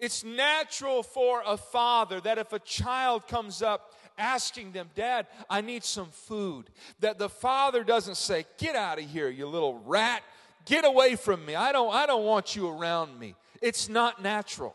It's 0.00 0.24
natural 0.24 1.02
for 1.04 1.42
a 1.46 1.56
father 1.56 2.20
that 2.22 2.38
if 2.38 2.52
a 2.52 2.58
child 2.58 3.28
comes 3.28 3.62
up 3.62 3.94
asking 4.18 4.72
them, 4.72 4.90
Dad, 4.94 5.26
I 5.48 5.60
need 5.60 5.84
some 5.84 6.08
food, 6.10 6.70
that 7.00 7.18
the 7.18 7.28
father 7.28 7.84
doesn't 7.84 8.16
say, 8.16 8.46
Get 8.58 8.76
out 8.76 8.98
of 8.98 9.04
here, 9.04 9.28
you 9.28 9.46
little 9.46 9.80
rat. 9.84 10.22
Get 10.66 10.84
away 10.84 11.16
from 11.16 11.44
me. 11.44 11.54
I 11.54 11.72
don't, 11.72 11.92
I 11.92 12.06
don't 12.06 12.24
want 12.24 12.54
you 12.54 12.68
around 12.68 13.18
me. 13.18 13.34
It's 13.62 13.88
not 13.88 14.22
natural. 14.22 14.74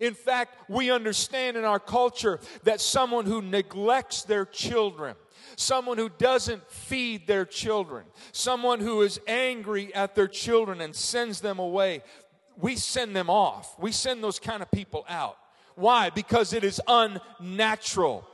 In 0.00 0.14
fact, 0.14 0.54
we 0.68 0.90
understand 0.90 1.56
in 1.56 1.64
our 1.64 1.80
culture 1.80 2.40
that 2.64 2.80
someone 2.80 3.26
who 3.26 3.42
neglects 3.42 4.22
their 4.22 4.44
children, 4.44 5.16
someone 5.56 5.98
who 5.98 6.08
doesn't 6.08 6.68
feed 6.70 7.26
their 7.26 7.44
children, 7.44 8.04
someone 8.32 8.80
who 8.80 9.02
is 9.02 9.20
angry 9.26 9.92
at 9.94 10.14
their 10.14 10.28
children 10.28 10.80
and 10.80 10.94
sends 10.94 11.40
them 11.40 11.58
away, 11.58 12.02
we 12.56 12.76
send 12.76 13.14
them 13.14 13.30
off. 13.30 13.78
We 13.78 13.92
send 13.92 14.22
those 14.22 14.38
kind 14.38 14.62
of 14.62 14.70
people 14.70 15.04
out. 15.08 15.36
Why? 15.78 16.10
Because 16.10 16.52
it 16.52 16.64
is 16.64 16.80
unnatural 16.88 18.28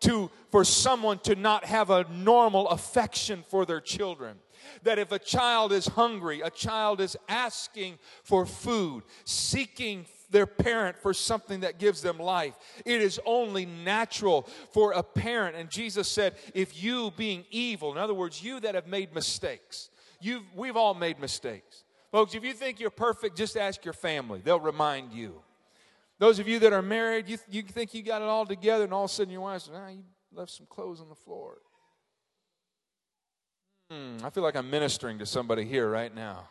to 0.00 0.30
for 0.50 0.64
someone 0.64 1.18
to 1.20 1.34
not 1.34 1.64
have 1.64 1.90
a 1.90 2.06
normal 2.10 2.68
affection 2.68 3.42
for 3.48 3.66
their 3.66 3.80
children 3.80 4.38
that 4.82 4.98
if 4.98 5.12
a 5.12 5.18
child 5.18 5.72
is 5.72 5.86
hungry, 5.86 6.40
a 6.40 6.50
child 6.50 7.00
is 7.00 7.16
asking 7.28 7.98
for 8.22 8.46
food, 8.46 9.02
seeking 9.24 10.06
their 10.30 10.46
parent 10.46 10.98
for 10.98 11.12
something 11.12 11.60
that 11.60 11.78
gives 11.78 12.02
them 12.02 12.18
life. 12.18 12.54
It 12.84 13.00
is 13.00 13.20
only 13.26 13.66
natural 13.66 14.48
for 14.72 14.92
a 14.92 15.02
parent. 15.02 15.56
And 15.56 15.70
Jesus 15.70 16.08
said, 16.08 16.34
if 16.54 16.82
you 16.82 17.12
being 17.16 17.44
evil, 17.50 17.92
in 17.92 17.98
other 17.98 18.14
words, 18.14 18.42
you 18.42 18.60
that 18.60 18.74
have 18.74 18.86
made 18.86 19.14
mistakes, 19.14 19.90
you've, 20.20 20.42
we've 20.54 20.76
all 20.76 20.94
made 20.94 21.18
mistakes. 21.20 21.84
Folks, 22.10 22.34
if 22.34 22.44
you 22.44 22.52
think 22.52 22.80
you're 22.80 22.90
perfect, 22.90 23.36
just 23.36 23.56
ask 23.56 23.84
your 23.84 23.94
family. 23.94 24.40
They'll 24.42 24.60
remind 24.60 25.12
you. 25.12 25.43
Those 26.24 26.38
of 26.38 26.48
you 26.48 26.58
that 26.60 26.72
are 26.72 26.80
married, 26.80 27.28
you, 27.28 27.36
you 27.50 27.60
think 27.60 27.92
you 27.92 28.02
got 28.02 28.22
it 28.22 28.28
all 28.28 28.46
together, 28.46 28.84
and 28.84 28.94
all 28.94 29.04
of 29.04 29.10
a 29.10 29.12
sudden 29.12 29.30
your 29.30 29.42
wife 29.42 29.60
says, 29.60 29.74
ah, 29.76 29.88
you 29.88 30.04
left 30.32 30.52
some 30.52 30.64
clothes 30.64 31.02
on 31.02 31.10
the 31.10 31.14
floor. 31.14 31.58
Hmm, 33.90 34.24
I 34.24 34.30
feel 34.30 34.42
like 34.42 34.56
I'm 34.56 34.70
ministering 34.70 35.18
to 35.18 35.26
somebody 35.26 35.66
here 35.66 35.86
right 35.86 36.14
now. 36.14 36.48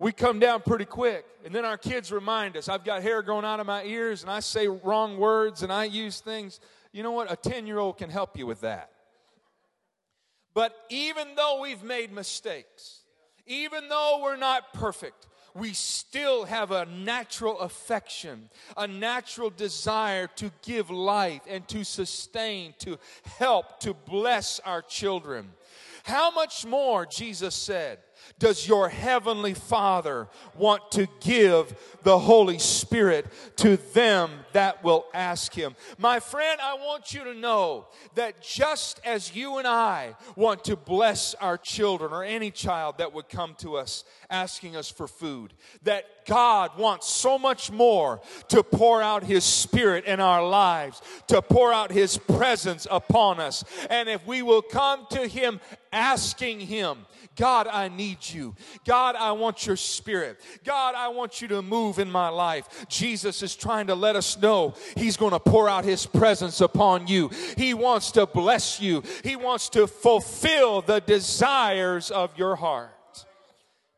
We 0.00 0.10
come 0.10 0.40
down 0.40 0.62
pretty 0.62 0.84
quick, 0.84 1.24
and 1.44 1.54
then 1.54 1.64
our 1.64 1.76
kids 1.76 2.10
remind 2.10 2.56
us 2.56 2.68
I've 2.68 2.82
got 2.82 3.04
hair 3.04 3.22
growing 3.22 3.44
out 3.44 3.60
of 3.60 3.68
my 3.68 3.84
ears, 3.84 4.22
and 4.22 4.32
I 4.32 4.40
say 4.40 4.66
wrong 4.66 5.16
words, 5.16 5.62
and 5.62 5.72
I 5.72 5.84
use 5.84 6.18
things. 6.18 6.58
You 6.90 7.04
know 7.04 7.12
what? 7.12 7.30
A 7.30 7.36
10 7.36 7.68
year 7.68 7.78
old 7.78 7.98
can 7.98 8.10
help 8.10 8.36
you 8.36 8.48
with 8.48 8.62
that. 8.62 8.90
But 10.54 10.74
even 10.90 11.36
though 11.36 11.60
we've 11.60 11.84
made 11.84 12.10
mistakes, 12.10 13.02
even 13.46 13.88
though 13.88 14.18
we're 14.24 14.34
not 14.34 14.72
perfect, 14.72 15.28
we 15.54 15.72
still 15.72 16.44
have 16.44 16.70
a 16.70 16.86
natural 16.86 17.58
affection, 17.60 18.48
a 18.76 18.86
natural 18.86 19.50
desire 19.50 20.26
to 20.36 20.50
give 20.62 20.90
life 20.90 21.42
and 21.48 21.66
to 21.68 21.84
sustain, 21.84 22.74
to 22.78 22.98
help, 23.38 23.80
to 23.80 23.94
bless 23.94 24.60
our 24.60 24.82
children. 24.82 25.50
How 26.04 26.30
much 26.30 26.66
more, 26.66 27.06
Jesus 27.06 27.54
said, 27.54 27.98
does 28.38 28.66
your 28.66 28.88
heavenly 28.88 29.54
Father 29.54 30.28
want 30.56 30.90
to 30.92 31.06
give 31.20 31.74
the 32.02 32.18
Holy 32.18 32.58
Spirit 32.58 33.26
to 33.56 33.76
them 33.76 34.30
that 34.52 34.82
will 34.82 35.06
ask 35.14 35.52
Him? 35.52 35.76
My 35.98 36.20
friend, 36.20 36.60
I 36.60 36.74
want 36.74 37.14
you 37.14 37.24
to 37.24 37.34
know 37.34 37.86
that 38.14 38.42
just 38.42 39.00
as 39.04 39.34
you 39.34 39.58
and 39.58 39.66
I 39.66 40.14
want 40.36 40.64
to 40.64 40.76
bless 40.76 41.34
our 41.34 41.58
children 41.58 42.12
or 42.12 42.24
any 42.24 42.50
child 42.50 42.98
that 42.98 43.12
would 43.12 43.28
come 43.28 43.54
to 43.58 43.76
us 43.76 44.04
asking 44.32 44.74
us 44.74 44.90
for 44.90 45.06
food, 45.06 45.52
that 45.82 46.26
God 46.26 46.76
wants 46.78 47.08
so 47.08 47.38
much 47.38 47.70
more 47.70 48.20
to 48.48 48.62
pour 48.64 49.02
out 49.02 49.22
His 49.22 49.44
Spirit 49.44 50.06
in 50.06 50.18
our 50.18 50.44
lives, 50.46 51.00
to 51.28 51.42
pour 51.42 51.72
out 51.72 51.92
His 51.92 52.16
presence 52.16 52.86
upon 52.90 53.38
us. 53.38 53.62
And 53.90 54.08
if 54.08 54.26
we 54.26 54.42
will 54.42 54.62
come 54.62 55.06
to 55.10 55.28
Him 55.28 55.60
asking 55.92 56.60
Him, 56.60 57.06
God, 57.36 57.66
I 57.66 57.88
need 57.88 58.18
you. 58.22 58.54
God, 58.84 59.16
I 59.16 59.32
want 59.32 59.66
your 59.66 59.76
spirit. 59.76 60.40
God, 60.64 60.94
I 60.94 61.08
want 61.08 61.40
you 61.40 61.48
to 61.48 61.62
move 61.62 61.98
in 61.98 62.10
my 62.10 62.28
life. 62.28 62.86
Jesus 62.88 63.42
is 63.42 63.56
trying 63.56 63.86
to 63.86 63.94
let 63.94 64.16
us 64.16 64.40
know 64.40 64.74
He's 64.96 65.16
going 65.16 65.32
to 65.32 65.40
pour 65.40 65.68
out 65.68 65.84
His 65.84 66.04
presence 66.04 66.60
upon 66.60 67.06
you. 67.06 67.30
He 67.56 67.74
wants 67.74 68.12
to 68.12 68.26
bless 68.26 68.80
you, 68.80 69.02
He 69.24 69.36
wants 69.36 69.68
to 69.70 69.86
fulfill 69.86 70.82
the 70.82 71.00
desires 71.00 72.10
of 72.10 72.36
your 72.38 72.56
heart. 72.56 72.90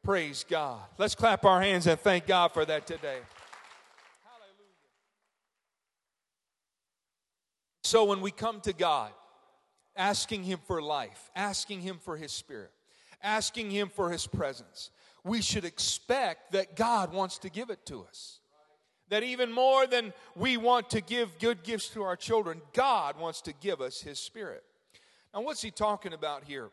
Praise 0.05 0.45
God. 0.47 0.83
Let's 0.99 1.15
clap 1.15 1.47
our 1.47 1.63
hands 1.63 1.87
and 1.87 1.99
thank 1.99 2.27
God 2.27 2.53
for 2.53 2.67
that 2.67 2.87
today. 2.87 3.21
So 7.83 8.05
when 8.05 8.21
we 8.21 8.31
come 8.31 8.61
to 8.63 8.75
God, 8.75 9.13
asking 9.97 10.45
Him 10.45 10.59
for 10.67 10.83
life, 10.83 11.31
asking 11.35 11.81
Him 11.81 11.99
for 12.03 12.19
His 12.19 12.33
Spirit, 12.33 12.71
asking 13.23 13.71
Him 13.71 13.89
for 13.89 14.11
His 14.11 14.27
presence, 14.27 14.91
we 15.25 15.41
should 15.41 15.65
expect 15.65 16.53
that 16.53 16.77
God 16.77 17.15
wants 17.15 17.39
to 17.39 17.49
give 17.49 17.71
it 17.71 17.87
to 17.87 18.03
us. 18.03 18.41
That 19.09 19.23
even 19.23 19.51
more 19.51 19.87
than 19.87 20.13
we 20.37 20.59
want 20.59 20.91
to 20.91 21.01
give 21.01 21.39
good 21.39 21.63
gifts 21.63 21.89
to 21.91 22.03
our 22.03 22.17
children, 22.17 22.61
God 22.75 23.19
wants 23.19 23.41
to 23.43 23.55
give 23.55 23.81
us 23.81 24.03
His 24.03 24.19
Spirit. 24.19 24.65
Now, 25.33 25.41
what's 25.41 25.63
He 25.63 25.71
talking 25.71 26.13
about 26.13 26.45
here? 26.45 26.69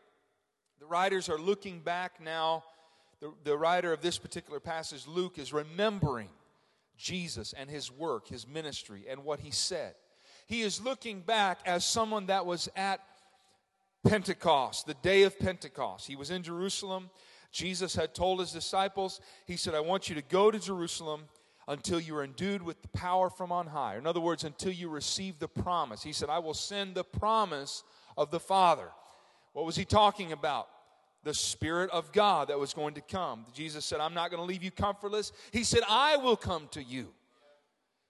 The 0.81 0.85
writers 0.85 1.29
are 1.29 1.39
looking 1.39 1.79
back 1.79 2.19
now. 2.21 2.63
The, 3.21 3.31
the 3.43 3.57
writer 3.57 3.93
of 3.93 4.01
this 4.01 4.17
particular 4.17 4.59
passage, 4.59 5.07
Luke, 5.07 5.37
is 5.37 5.53
remembering 5.53 6.29
Jesus 6.97 7.53
and 7.53 7.69
His 7.69 7.91
work, 7.91 8.27
His 8.27 8.47
ministry, 8.47 9.05
and 9.09 9.23
what 9.23 9.39
He 9.39 9.51
said. 9.51 9.93
He 10.47 10.61
is 10.61 10.81
looking 10.81 11.21
back 11.21 11.59
as 11.65 11.85
someone 11.85 12.25
that 12.25 12.45
was 12.45 12.67
at 12.75 12.99
Pentecost, 14.07 14.87
the 14.87 14.95
day 14.95 15.23
of 15.23 15.39
Pentecost. 15.39 16.07
He 16.07 16.15
was 16.15 16.31
in 16.31 16.43
Jerusalem. 16.43 17.09
Jesus 17.51 17.95
had 17.95 18.13
told 18.15 18.39
his 18.39 18.51
disciples, 18.51 19.21
He 19.45 19.55
said, 19.55 19.75
I 19.75 19.79
want 19.81 20.09
you 20.09 20.15
to 20.15 20.21
go 20.21 20.49
to 20.49 20.59
Jerusalem 20.59 21.25
until 21.67 21.99
you 21.99 22.15
are 22.15 22.23
endued 22.23 22.61
with 22.63 22.81
the 22.81 22.87
power 22.89 23.29
from 23.29 23.51
on 23.51 23.67
high. 23.67 23.97
In 23.97 24.07
other 24.07 24.19
words, 24.19 24.43
until 24.43 24.71
you 24.71 24.89
receive 24.89 25.37
the 25.37 25.47
promise. 25.47 26.01
He 26.01 26.13
said, 26.13 26.29
I 26.29 26.39
will 26.39 26.53
send 26.53 26.95
the 26.95 27.03
promise 27.03 27.83
of 28.17 28.31
the 28.31 28.39
Father. 28.39 28.89
What 29.53 29.65
was 29.65 29.75
he 29.75 29.85
talking 29.85 30.31
about? 30.31 30.67
The 31.23 31.33
Spirit 31.33 31.89
of 31.91 32.11
God 32.11 32.47
that 32.47 32.59
was 32.59 32.73
going 32.73 32.95
to 32.95 33.01
come. 33.01 33.45
Jesus 33.53 33.85
said, 33.85 33.99
I'm 33.99 34.13
not 34.13 34.31
going 34.31 34.41
to 34.41 34.47
leave 34.47 34.63
you 34.63 34.71
comfortless. 34.71 35.31
He 35.51 35.63
said, 35.63 35.81
I 35.87 36.17
will 36.17 36.35
come 36.35 36.67
to 36.71 36.83
you. 36.83 37.09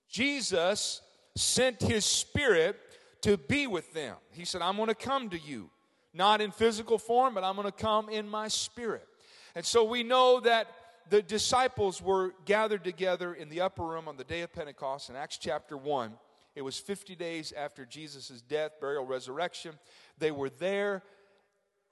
Jesus 0.09 1.01
sent 1.35 1.81
his 1.81 2.05
Spirit 2.05 2.77
to 3.21 3.37
be 3.37 3.67
with 3.67 3.93
them. 3.93 4.15
He 4.31 4.45
said, 4.45 4.61
I'm 4.61 4.77
going 4.77 4.87
to 4.87 4.95
come 4.95 5.29
to 5.29 5.37
you 5.37 5.69
not 6.13 6.41
in 6.41 6.51
physical 6.51 6.97
form, 6.97 7.33
but 7.33 7.43
I'm 7.43 7.55
going 7.55 7.67
to 7.67 7.71
come 7.71 8.09
in 8.09 8.27
my 8.27 8.47
spirit. 8.47 9.07
And 9.55 9.65
so 9.65 9.83
we 9.83 10.03
know 10.03 10.39
that 10.41 10.67
the 11.09 11.21
disciples 11.21 12.01
were 12.01 12.33
gathered 12.45 12.83
together 12.83 13.33
in 13.33 13.49
the 13.49 13.61
upper 13.61 13.83
room 13.83 14.07
on 14.07 14.17
the 14.17 14.23
day 14.23 14.41
of 14.41 14.53
Pentecost 14.53 15.09
in 15.09 15.15
Acts 15.15 15.37
chapter 15.37 15.77
1. 15.77 16.13
It 16.55 16.61
was 16.61 16.77
50 16.77 17.15
days 17.15 17.53
after 17.55 17.85
Jesus' 17.85 18.41
death, 18.41 18.73
burial, 18.79 19.05
resurrection. 19.05 19.75
They 20.19 20.31
were 20.31 20.49
there 20.49 21.01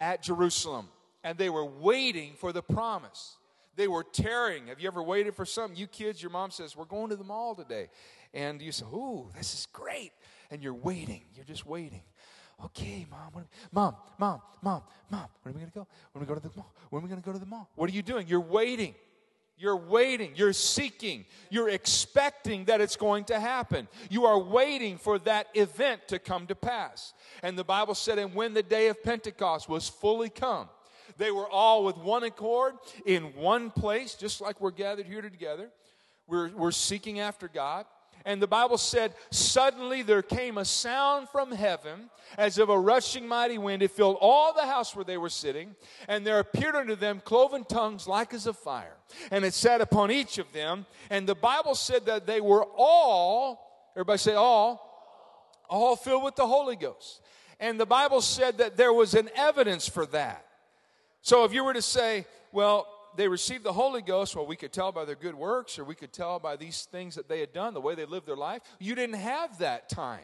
at 0.01 0.21
Jerusalem 0.21 0.87
and 1.23 1.37
they 1.37 1.49
were 1.49 1.65
waiting 1.65 2.33
for 2.37 2.51
the 2.51 2.61
promise. 2.61 3.37
They 3.75 3.87
were 3.87 4.03
tearing. 4.03 4.67
Have 4.67 4.79
you 4.79 4.87
ever 4.87 5.01
waited 5.01 5.35
for 5.35 5.45
something? 5.45 5.77
You 5.77 5.87
kids, 5.87 6.21
your 6.21 6.31
mom 6.31 6.51
says, 6.51 6.75
We're 6.75 6.85
going 6.85 7.09
to 7.09 7.15
the 7.15 7.23
mall 7.23 7.55
today. 7.55 7.89
And 8.33 8.61
you 8.61 8.71
say, 8.71 8.85
Ooh, 8.85 9.29
this 9.37 9.53
is 9.53 9.67
great. 9.71 10.11
And 10.51 10.61
you're 10.61 10.73
waiting. 10.73 11.23
You're 11.35 11.45
just 11.45 11.65
waiting 11.65 12.01
okay, 12.65 13.05
mom, 13.09 13.45
mom, 13.71 13.95
mom, 14.17 14.41
mom, 14.61 14.83
mom, 15.09 15.25
when 15.43 15.53
are 15.53 15.55
we 15.55 15.61
going 15.61 15.71
to 15.71 15.79
go? 15.79 15.87
When 16.11 16.21
are 16.21 16.25
we 16.25 16.27
going 16.27 16.41
to 16.41 16.47
the 16.47 16.55
mall? 16.55 16.73
When 16.89 17.01
are 17.01 17.03
we 17.03 17.09
going 17.09 17.21
to 17.21 17.25
go 17.25 17.33
to 17.33 17.39
the 17.39 17.45
mall? 17.45 17.69
What 17.75 17.89
are 17.89 17.93
you 17.93 18.01
doing? 18.01 18.27
You're 18.27 18.39
waiting. 18.39 18.95
You're 19.57 19.77
waiting. 19.77 20.33
You're 20.35 20.53
seeking. 20.53 21.25
You're 21.49 21.69
expecting 21.69 22.65
that 22.65 22.81
it's 22.81 22.95
going 22.95 23.25
to 23.25 23.39
happen. 23.39 23.87
You 24.09 24.25
are 24.25 24.39
waiting 24.39 24.97
for 24.97 25.19
that 25.19 25.47
event 25.53 26.07
to 26.09 26.19
come 26.19 26.47
to 26.47 26.55
pass. 26.55 27.13
And 27.43 27.57
the 27.57 27.63
Bible 27.63 27.95
said, 27.95 28.19
and 28.19 28.33
when 28.33 28.53
the 28.53 28.63
day 28.63 28.87
of 28.87 29.03
Pentecost 29.03 29.67
was 29.67 29.89
fully 29.89 30.29
come, 30.29 30.69
they 31.19 31.31
were 31.31 31.49
all 31.49 31.83
with 31.83 31.97
one 31.97 32.23
accord 32.23 32.75
in 33.05 33.35
one 33.35 33.71
place, 33.71 34.15
just 34.15 34.39
like 34.39 34.59
we're 34.61 34.71
gathered 34.71 35.05
here 35.05 35.21
together. 35.21 35.69
We're, 36.27 36.49
we're 36.55 36.71
seeking 36.71 37.19
after 37.19 37.49
God. 37.49 37.85
And 38.25 38.41
the 38.41 38.47
Bible 38.47 38.77
said, 38.77 39.13
Suddenly 39.29 40.01
there 40.01 40.21
came 40.21 40.57
a 40.57 40.63
sound 40.63 41.27
from 41.29 41.51
heaven 41.51 42.09
as 42.37 42.57
of 42.57 42.69
a 42.69 42.79
rushing 42.79 43.27
mighty 43.27 43.57
wind. 43.57 43.83
It 43.83 43.91
filled 43.91 44.17
all 44.21 44.53
the 44.53 44.65
house 44.65 44.95
where 44.95 45.03
they 45.03 45.17
were 45.17 45.29
sitting. 45.29 45.75
And 46.07 46.25
there 46.25 46.39
appeared 46.39 46.75
unto 46.75 46.95
them 46.95 47.21
cloven 47.23 47.65
tongues 47.65 48.07
like 48.07 48.33
as 48.33 48.47
of 48.47 48.57
fire. 48.57 48.95
And 49.29 49.43
it 49.43 49.53
sat 49.53 49.81
upon 49.81 50.11
each 50.11 50.37
of 50.37 50.51
them. 50.53 50.85
And 51.09 51.27
the 51.27 51.35
Bible 51.35 51.75
said 51.75 52.05
that 52.05 52.27
they 52.27 52.39
were 52.39 52.65
all, 52.77 53.91
everybody 53.93 54.19
say 54.19 54.35
all, 54.35 54.85
all 55.69 55.97
filled 55.97 56.23
with 56.23 56.37
the 56.37 56.47
Holy 56.47 56.77
Ghost. 56.77 57.21
And 57.59 57.77
the 57.77 57.85
Bible 57.85 58.21
said 58.21 58.59
that 58.59 58.77
there 58.77 58.93
was 58.93 59.15
an 59.15 59.29
evidence 59.35 59.87
for 59.87 60.05
that. 60.07 60.45
So 61.21 61.43
if 61.43 61.53
you 61.53 61.63
were 61.63 61.73
to 61.73 61.81
say, 61.81 62.25
well, 62.51 62.87
they 63.15 63.27
received 63.27 63.63
the 63.63 63.73
Holy 63.73 64.01
Ghost, 64.01 64.35
well, 64.35 64.45
we 64.45 64.55
could 64.55 64.71
tell 64.71 64.91
by 64.91 65.05
their 65.05 65.15
good 65.15 65.35
works, 65.35 65.77
or 65.77 65.83
we 65.83 65.95
could 65.95 66.13
tell 66.13 66.39
by 66.39 66.55
these 66.55 66.85
things 66.85 67.15
that 67.15 67.27
they 67.27 67.39
had 67.39 67.53
done, 67.53 67.73
the 67.73 67.81
way 67.81 67.95
they 67.95 68.05
lived 68.05 68.27
their 68.27 68.37
life. 68.37 68.61
You 68.79 68.95
didn't 68.95 69.19
have 69.19 69.57
that 69.59 69.89
time. 69.89 70.21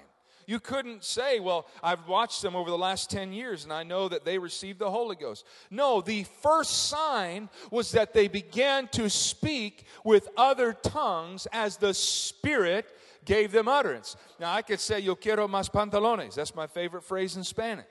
You 0.48 0.60
couldn't 0.60 1.04
say, 1.04 1.40
well, 1.40 1.68
I've 1.82 2.08
watched 2.08 2.42
them 2.42 2.56
over 2.56 2.70
the 2.70 2.78
last 2.78 3.10
10 3.10 3.34
years 3.34 3.64
and 3.64 3.74
I 3.74 3.84
know 3.84 4.08
that 4.08 4.26
they 4.26 4.38
received 4.38 4.80
the 4.80 4.92
Holy 4.92 5.16
Ghost. 5.16 5.46
No, 5.72 6.02
the 6.02 6.26
first 6.42 6.88
sign 6.88 7.50
was 7.72 7.92
that 7.94 8.14
they 8.14 8.28
began 8.28 8.88
to 8.90 9.10
speak 9.10 9.86
with 10.04 10.30
other 10.38 10.74
tongues 10.74 11.48
as 11.52 11.78
the 11.78 11.94
Spirit 11.94 12.86
gave 13.26 13.52
them 13.52 13.68
utterance. 13.68 14.16
Now, 14.40 14.54
I 14.54 14.62
could 14.62 14.80
say, 14.80 15.00
Yo 15.00 15.16
quiero 15.16 15.48
más 15.48 15.70
pantalones. 15.70 16.36
That's 16.36 16.56
my 16.56 16.68
favorite 16.68 17.04
phrase 17.04 17.36
in 17.36 17.44
Spanish. 17.44 17.86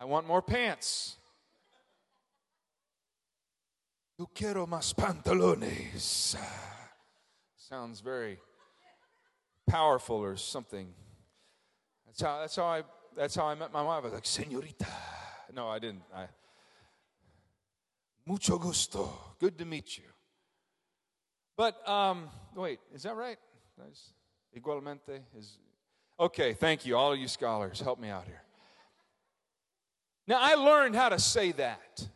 I 0.00 0.06
want 0.06 0.26
more 0.26 0.42
pants. 0.42 1.16
Yo 4.16 4.26
quiero 4.32 4.66
más 4.66 4.94
pantalones. 4.94 6.36
Sounds 7.56 8.00
very 8.00 8.38
powerful 9.68 10.16
or 10.16 10.36
something. 10.36 10.94
That's 12.06 12.22
how, 12.22 12.40
that's 12.40 12.56
how, 12.56 12.64
I, 12.64 12.82
that's 13.16 13.34
how 13.34 13.46
I 13.46 13.54
met 13.56 13.72
my 13.72 13.82
wife. 13.82 14.02
I 14.02 14.04
was 14.04 14.12
like, 14.12 14.26
Senorita. 14.26 14.86
No, 15.52 15.68
I 15.68 15.78
didn't. 15.78 16.02
I, 16.14 16.26
Mucho 18.26 18.58
gusto. 18.58 19.10
Good 19.38 19.58
to 19.58 19.64
meet 19.64 19.98
you. 19.98 20.04
But, 21.56 21.86
um, 21.88 22.28
wait, 22.54 22.80
is 22.94 23.02
that 23.02 23.16
right? 23.16 23.36
Nice. 23.78 24.12
Igualmente 24.56 25.20
is 25.36 25.58
okay. 26.18 26.54
Thank 26.54 26.86
you, 26.86 26.96
all 26.96 27.12
of 27.12 27.18
you 27.18 27.28
scholars. 27.28 27.80
Help 27.80 27.98
me 27.98 28.08
out 28.08 28.24
here. 28.24 28.42
Now 30.26 30.38
I 30.40 30.54
learned 30.54 30.94
how 30.94 31.10
to 31.10 31.18
say 31.18 31.52
that. 31.52 32.06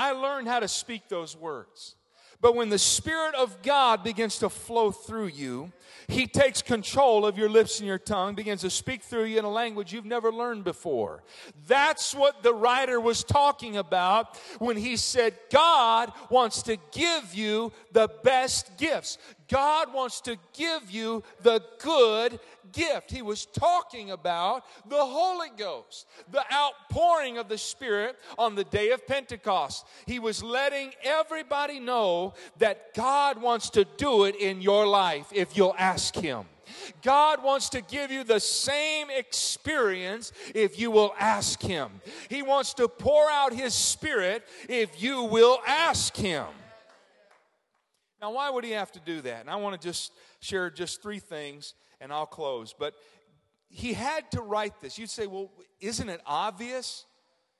I 0.00 0.12
learned 0.12 0.48
how 0.48 0.60
to 0.60 0.66
speak 0.66 1.10
those 1.10 1.36
words. 1.36 1.94
But 2.40 2.56
when 2.56 2.70
the 2.70 2.78
Spirit 2.78 3.34
of 3.34 3.60
God 3.60 4.02
begins 4.02 4.38
to 4.38 4.48
flow 4.48 4.90
through 4.90 5.26
you, 5.26 5.72
He 6.08 6.26
takes 6.26 6.62
control 6.62 7.26
of 7.26 7.36
your 7.36 7.50
lips 7.50 7.80
and 7.80 7.86
your 7.86 7.98
tongue, 7.98 8.34
begins 8.34 8.62
to 8.62 8.70
speak 8.70 9.02
through 9.02 9.24
you 9.24 9.38
in 9.38 9.44
a 9.44 9.50
language 9.50 9.92
you've 9.92 10.06
never 10.06 10.32
learned 10.32 10.64
before. 10.64 11.22
That's 11.66 12.14
what 12.14 12.42
the 12.42 12.54
writer 12.54 12.98
was 12.98 13.24
talking 13.24 13.76
about 13.76 14.38
when 14.58 14.78
he 14.78 14.96
said, 14.96 15.34
God 15.50 16.12
wants 16.30 16.62
to 16.62 16.78
give 16.92 17.34
you 17.34 17.70
the 17.92 18.08
best 18.24 18.78
gifts. 18.78 19.18
God 19.50 19.92
wants 19.92 20.20
to 20.22 20.36
give 20.52 20.90
you 20.90 21.24
the 21.42 21.62
good 21.80 22.38
gift. 22.72 23.10
He 23.10 23.20
was 23.20 23.46
talking 23.46 24.12
about 24.12 24.64
the 24.88 25.04
Holy 25.04 25.48
Ghost, 25.56 26.06
the 26.30 26.44
outpouring 26.52 27.36
of 27.36 27.48
the 27.48 27.58
Spirit 27.58 28.16
on 28.38 28.54
the 28.54 28.64
day 28.64 28.90
of 28.90 29.06
Pentecost. 29.06 29.86
He 30.06 30.20
was 30.20 30.42
letting 30.42 30.92
everybody 31.02 31.80
know 31.80 32.34
that 32.58 32.94
God 32.94 33.42
wants 33.42 33.70
to 33.70 33.84
do 33.96 34.24
it 34.24 34.36
in 34.36 34.62
your 34.62 34.86
life 34.86 35.26
if 35.32 35.56
you'll 35.56 35.74
ask 35.76 36.14
Him. 36.14 36.44
God 37.02 37.42
wants 37.42 37.68
to 37.70 37.80
give 37.80 38.12
you 38.12 38.22
the 38.22 38.38
same 38.38 39.08
experience 39.10 40.32
if 40.54 40.78
you 40.78 40.92
will 40.92 41.12
ask 41.18 41.60
Him. 41.60 42.00
He 42.28 42.42
wants 42.42 42.74
to 42.74 42.86
pour 42.86 43.28
out 43.28 43.52
His 43.52 43.74
Spirit 43.74 44.44
if 44.68 45.02
you 45.02 45.24
will 45.24 45.58
ask 45.66 46.16
Him. 46.16 46.46
Now, 48.20 48.32
why 48.32 48.50
would 48.50 48.64
he 48.64 48.72
have 48.72 48.92
to 48.92 49.00
do 49.00 49.20
that? 49.22 49.40
And 49.40 49.50
I 49.50 49.56
want 49.56 49.80
to 49.80 49.88
just 49.88 50.12
share 50.40 50.70
just 50.70 51.02
three 51.02 51.18
things 51.18 51.74
and 52.00 52.12
I'll 52.12 52.26
close. 52.26 52.74
But 52.78 52.94
he 53.68 53.92
had 53.92 54.30
to 54.32 54.42
write 54.42 54.80
this. 54.80 54.98
You'd 54.98 55.10
say, 55.10 55.26
well, 55.26 55.50
isn't 55.80 56.08
it 56.08 56.20
obvious? 56.26 57.06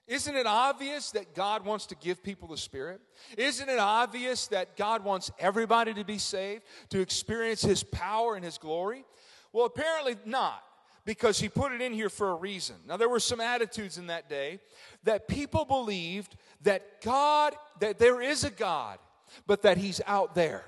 Isn't 0.06 0.34
it 0.34 0.46
obvious 0.46 1.12
that 1.12 1.34
God 1.34 1.64
wants 1.64 1.86
to 1.86 1.94
give 1.94 2.22
people 2.22 2.48
the 2.48 2.56
Spirit? 2.56 3.00
Isn't 3.38 3.68
it 3.68 3.78
obvious 3.78 4.48
that 4.48 4.76
God 4.76 5.04
wants 5.04 5.30
everybody 5.38 5.94
to 5.94 6.04
be 6.04 6.18
saved, 6.18 6.64
to 6.88 7.00
experience 7.00 7.62
His 7.62 7.84
power 7.84 8.34
and 8.34 8.44
His 8.44 8.58
glory? 8.58 9.04
Well, 9.52 9.66
apparently 9.66 10.16
not, 10.24 10.64
because 11.04 11.38
He 11.38 11.48
put 11.48 11.70
it 11.70 11.80
in 11.80 11.92
here 11.92 12.10
for 12.10 12.30
a 12.30 12.34
reason. 12.34 12.74
Now, 12.88 12.96
there 12.96 13.08
were 13.08 13.20
some 13.20 13.40
attitudes 13.40 13.98
in 13.98 14.08
that 14.08 14.28
day 14.28 14.58
that 15.04 15.28
people 15.28 15.64
believed 15.64 16.34
that 16.62 17.00
God, 17.02 17.54
that 17.78 18.00
there 18.00 18.20
is 18.20 18.42
a 18.42 18.50
God 18.50 18.98
but 19.46 19.62
that 19.62 19.78
He's 19.78 20.00
out 20.06 20.34
there. 20.34 20.64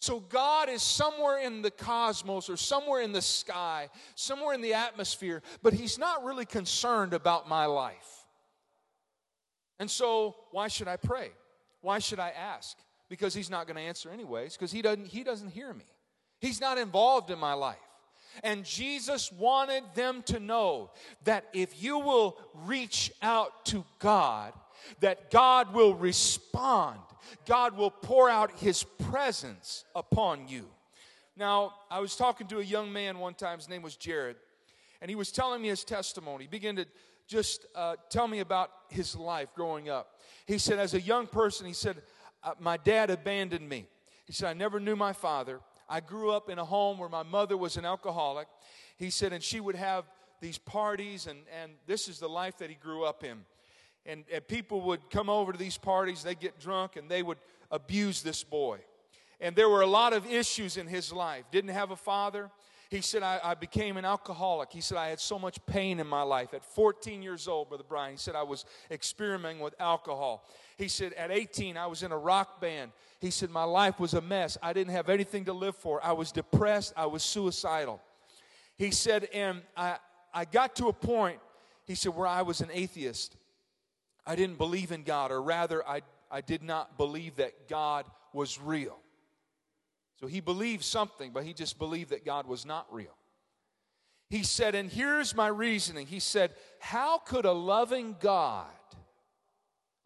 So 0.00 0.20
God 0.20 0.70
is 0.70 0.82
somewhere 0.82 1.40
in 1.40 1.60
the 1.60 1.70
cosmos 1.70 2.48
or 2.48 2.56
somewhere 2.56 3.02
in 3.02 3.12
the 3.12 3.20
sky, 3.20 3.90
somewhere 4.14 4.54
in 4.54 4.62
the 4.62 4.74
atmosphere, 4.74 5.42
but 5.62 5.74
He's 5.74 5.98
not 5.98 6.24
really 6.24 6.46
concerned 6.46 7.12
about 7.12 7.48
my 7.48 7.66
life. 7.66 8.24
And 9.78 9.90
so, 9.90 10.36
why 10.50 10.68
should 10.68 10.88
I 10.88 10.96
pray? 10.96 11.30
Why 11.80 11.98
should 11.98 12.18
I 12.18 12.30
ask? 12.30 12.76
Because 13.08 13.34
He's 13.34 13.50
not 13.50 13.66
going 13.66 13.76
to 13.76 13.82
answer 13.82 14.10
anyways, 14.10 14.54
because 14.54 14.72
he 14.72 14.82
doesn't, 14.82 15.06
he 15.06 15.24
doesn't 15.24 15.50
hear 15.50 15.72
me. 15.72 15.86
He's 16.40 16.60
not 16.60 16.78
involved 16.78 17.30
in 17.30 17.38
my 17.38 17.52
life. 17.52 17.76
And 18.42 18.64
Jesus 18.64 19.30
wanted 19.32 19.82
them 19.94 20.22
to 20.26 20.40
know 20.40 20.90
that 21.24 21.44
if 21.52 21.82
you 21.82 21.98
will 21.98 22.38
reach 22.54 23.12
out 23.20 23.64
to 23.66 23.84
God, 23.98 24.52
that 25.00 25.30
God 25.30 25.72
will 25.74 25.94
respond. 25.94 26.98
God 27.46 27.76
will 27.76 27.90
pour 27.90 28.28
out 28.28 28.58
his 28.58 28.82
presence 28.82 29.84
upon 29.94 30.48
you. 30.48 30.66
Now, 31.36 31.74
I 31.90 32.00
was 32.00 32.16
talking 32.16 32.46
to 32.48 32.58
a 32.58 32.64
young 32.64 32.92
man 32.92 33.18
one 33.18 33.34
time, 33.34 33.58
his 33.58 33.68
name 33.68 33.82
was 33.82 33.96
Jared, 33.96 34.36
and 35.00 35.08
he 35.08 35.14
was 35.14 35.32
telling 35.32 35.62
me 35.62 35.68
his 35.68 35.84
testimony. 35.84 36.44
He 36.44 36.48
began 36.48 36.76
to 36.76 36.86
just 37.26 37.66
uh, 37.74 37.96
tell 38.10 38.26
me 38.26 38.40
about 38.40 38.70
his 38.88 39.16
life 39.16 39.48
growing 39.54 39.88
up. 39.88 40.18
He 40.46 40.58
said, 40.58 40.78
as 40.78 40.94
a 40.94 41.00
young 41.00 41.26
person, 41.26 41.66
he 41.66 41.72
said, 41.72 42.02
uh, 42.42 42.54
My 42.58 42.76
dad 42.76 43.08
abandoned 43.08 43.68
me. 43.68 43.86
He 44.26 44.32
said, 44.32 44.50
I 44.50 44.52
never 44.52 44.80
knew 44.80 44.96
my 44.96 45.12
father. 45.12 45.60
I 45.88 46.00
grew 46.00 46.30
up 46.30 46.50
in 46.50 46.58
a 46.58 46.64
home 46.64 46.98
where 46.98 47.08
my 47.08 47.22
mother 47.22 47.56
was 47.56 47.76
an 47.76 47.84
alcoholic. 47.84 48.46
He 48.96 49.10
said, 49.10 49.32
and 49.32 49.42
she 49.42 49.60
would 49.60 49.76
have 49.76 50.04
these 50.40 50.58
parties, 50.58 51.26
and, 51.26 51.38
and 51.62 51.72
this 51.86 52.08
is 52.08 52.18
the 52.18 52.28
life 52.28 52.58
that 52.58 52.68
he 52.68 52.76
grew 52.76 53.04
up 53.04 53.24
in 53.24 53.38
and, 54.10 54.24
and 54.32 54.46
people 54.48 54.80
would 54.82 55.08
come 55.10 55.30
over 55.30 55.52
to 55.52 55.58
these 55.58 55.78
parties, 55.78 56.22
they'd 56.22 56.40
get 56.40 56.58
drunk, 56.58 56.96
and 56.96 57.08
they 57.08 57.22
would 57.22 57.38
abuse 57.70 58.22
this 58.22 58.42
boy. 58.42 58.78
And 59.40 59.54
there 59.54 59.68
were 59.68 59.82
a 59.82 59.86
lot 59.86 60.12
of 60.12 60.26
issues 60.26 60.76
in 60.76 60.86
his 60.86 61.12
life. 61.12 61.44
Didn't 61.50 61.70
have 61.70 61.92
a 61.92 61.96
father. 61.96 62.50
He 62.90 63.00
said, 63.00 63.22
I, 63.22 63.38
I, 63.42 63.54
became 63.54 63.96
an 63.96 64.04
alcoholic. 64.04 64.72
He 64.72 64.80
said, 64.80 64.98
I 64.98 65.08
had 65.08 65.20
so 65.20 65.38
much 65.38 65.64
pain 65.64 66.00
in 66.00 66.08
my 66.08 66.22
life. 66.22 66.52
At 66.52 66.64
14 66.64 67.22
years 67.22 67.46
old, 67.46 67.68
Brother 67.68 67.84
Brian, 67.88 68.12
he 68.12 68.18
said, 68.18 68.34
I 68.34 68.42
was 68.42 68.64
experimenting 68.90 69.62
with 69.62 69.74
alcohol. 69.78 70.44
He 70.76 70.88
said, 70.88 71.12
at 71.12 71.30
18, 71.30 71.76
I 71.76 71.86
was 71.86 72.02
in 72.02 72.10
a 72.10 72.18
rock 72.18 72.60
band. 72.60 72.90
He 73.20 73.30
said, 73.30 73.48
my 73.48 73.62
life 73.62 74.00
was 74.00 74.14
a 74.14 74.20
mess. 74.20 74.58
I 74.60 74.72
didn't 74.72 74.92
have 74.92 75.08
anything 75.08 75.44
to 75.44 75.52
live 75.52 75.76
for. 75.76 76.04
I 76.04 76.12
was 76.12 76.32
depressed. 76.32 76.92
I 76.96 77.06
was 77.06 77.22
suicidal. 77.22 78.00
He 78.76 78.90
said, 78.90 79.28
and 79.32 79.62
I, 79.76 79.98
I 80.34 80.44
got 80.44 80.74
to 80.76 80.88
a 80.88 80.92
point, 80.92 81.38
he 81.84 81.94
said, 81.94 82.12
where 82.14 82.26
I 82.26 82.42
was 82.42 82.60
an 82.60 82.70
atheist. 82.72 83.36
I 84.30 84.36
didn't 84.36 84.58
believe 84.58 84.92
in 84.92 85.02
God, 85.02 85.32
or 85.32 85.42
rather, 85.42 85.84
I, 85.88 86.02
I 86.30 86.40
did 86.40 86.62
not 86.62 86.96
believe 86.96 87.34
that 87.36 87.66
God 87.68 88.06
was 88.32 88.60
real. 88.60 88.96
So 90.20 90.28
he 90.28 90.38
believed 90.38 90.84
something, 90.84 91.32
but 91.32 91.42
he 91.42 91.52
just 91.52 91.80
believed 91.80 92.10
that 92.10 92.24
God 92.24 92.46
was 92.46 92.64
not 92.64 92.86
real. 92.94 93.16
He 94.28 94.44
said, 94.44 94.76
and 94.76 94.88
here's 94.88 95.34
my 95.34 95.48
reasoning. 95.48 96.06
He 96.06 96.20
said, 96.20 96.52
How 96.78 97.18
could 97.18 97.44
a 97.44 97.50
loving 97.50 98.14
God 98.20 98.68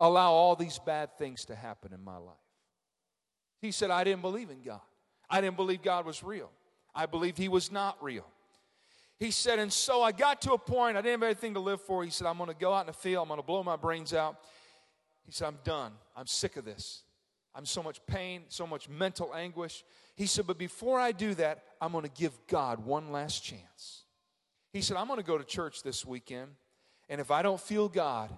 allow 0.00 0.32
all 0.32 0.56
these 0.56 0.78
bad 0.78 1.18
things 1.18 1.44
to 1.44 1.54
happen 1.54 1.92
in 1.92 2.02
my 2.02 2.16
life? 2.16 2.34
He 3.60 3.72
said, 3.72 3.90
I 3.90 4.04
didn't 4.04 4.22
believe 4.22 4.48
in 4.48 4.62
God. 4.62 4.80
I 5.28 5.42
didn't 5.42 5.56
believe 5.56 5.82
God 5.82 6.06
was 6.06 6.22
real. 6.22 6.50
I 6.94 7.04
believed 7.04 7.37
he 7.37 7.48
was 7.48 7.70
not 7.70 8.02
real. 8.02 8.24
He 9.24 9.30
said, 9.30 9.58
and 9.58 9.72
so 9.72 10.02
I 10.02 10.12
got 10.12 10.42
to 10.42 10.52
a 10.52 10.58
point, 10.58 10.98
I 10.98 11.00
didn't 11.00 11.12
have 11.12 11.22
anything 11.22 11.54
to 11.54 11.60
live 11.60 11.80
for. 11.80 12.04
He 12.04 12.10
said, 12.10 12.26
I'm 12.26 12.37
going 12.37 12.50
to 12.50 12.54
go 12.54 12.74
out 12.74 12.82
in 12.82 12.88
the 12.88 12.92
field, 12.92 13.22
I'm 13.22 13.28
going 13.28 13.40
to 13.40 13.46
blow 13.46 13.62
my 13.62 13.74
brains 13.74 14.12
out. 14.12 14.37
He 15.24 15.32
said, 15.32 15.46
I'm 15.46 15.58
done. 15.64 15.92
I'm 16.14 16.26
sick 16.26 16.58
of 16.58 16.66
this. 16.66 17.04
I'm 17.54 17.64
so 17.64 17.82
much 17.82 18.04
pain, 18.04 18.42
so 18.48 18.66
much 18.66 18.87
mental 18.87 19.34
anguish. 19.34 19.82
He 20.14 20.26
said, 20.26 20.46
but 20.46 20.58
before 20.58 21.00
I 21.00 21.12
do 21.12 21.32
that, 21.37 21.62
I'm 21.80 21.92
going 21.92 22.04
to 22.04 22.10
give 22.10 22.32
God 22.48 22.84
one 22.84 23.12
last 23.12 23.42
chance. 23.42 24.02
He 24.74 24.82
said, 24.82 24.98
I'm 24.98 25.06
going 25.06 25.20
to 25.20 25.24
go 25.24 25.38
to 25.38 25.44
church 25.44 25.82
this 25.82 26.04
weekend, 26.04 26.50
and 27.08 27.18
if 27.18 27.30
I 27.30 27.40
don't 27.40 27.58
feel 27.58 27.88
God, 27.88 28.30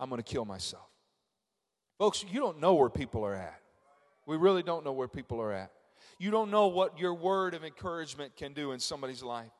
I'm 0.00 0.08
going 0.08 0.22
to 0.22 0.32
kill 0.32 0.46
myself. 0.46 0.88
Folks, 1.98 2.24
you 2.32 2.40
don't 2.40 2.58
know 2.58 2.72
where 2.72 2.88
people 2.88 3.22
are 3.26 3.34
at. 3.34 3.60
We 4.24 4.38
really 4.38 4.62
don't 4.62 4.82
know 4.82 4.92
where 4.92 5.08
people 5.08 5.42
are 5.42 5.52
at. 5.52 5.72
You 6.18 6.30
don't 6.30 6.50
know 6.50 6.68
what 6.68 6.98
your 6.98 7.12
word 7.12 7.52
of 7.52 7.64
encouragement 7.64 8.34
can 8.34 8.54
do 8.54 8.72
in 8.72 8.80
somebody's 8.80 9.22
life. 9.22 9.50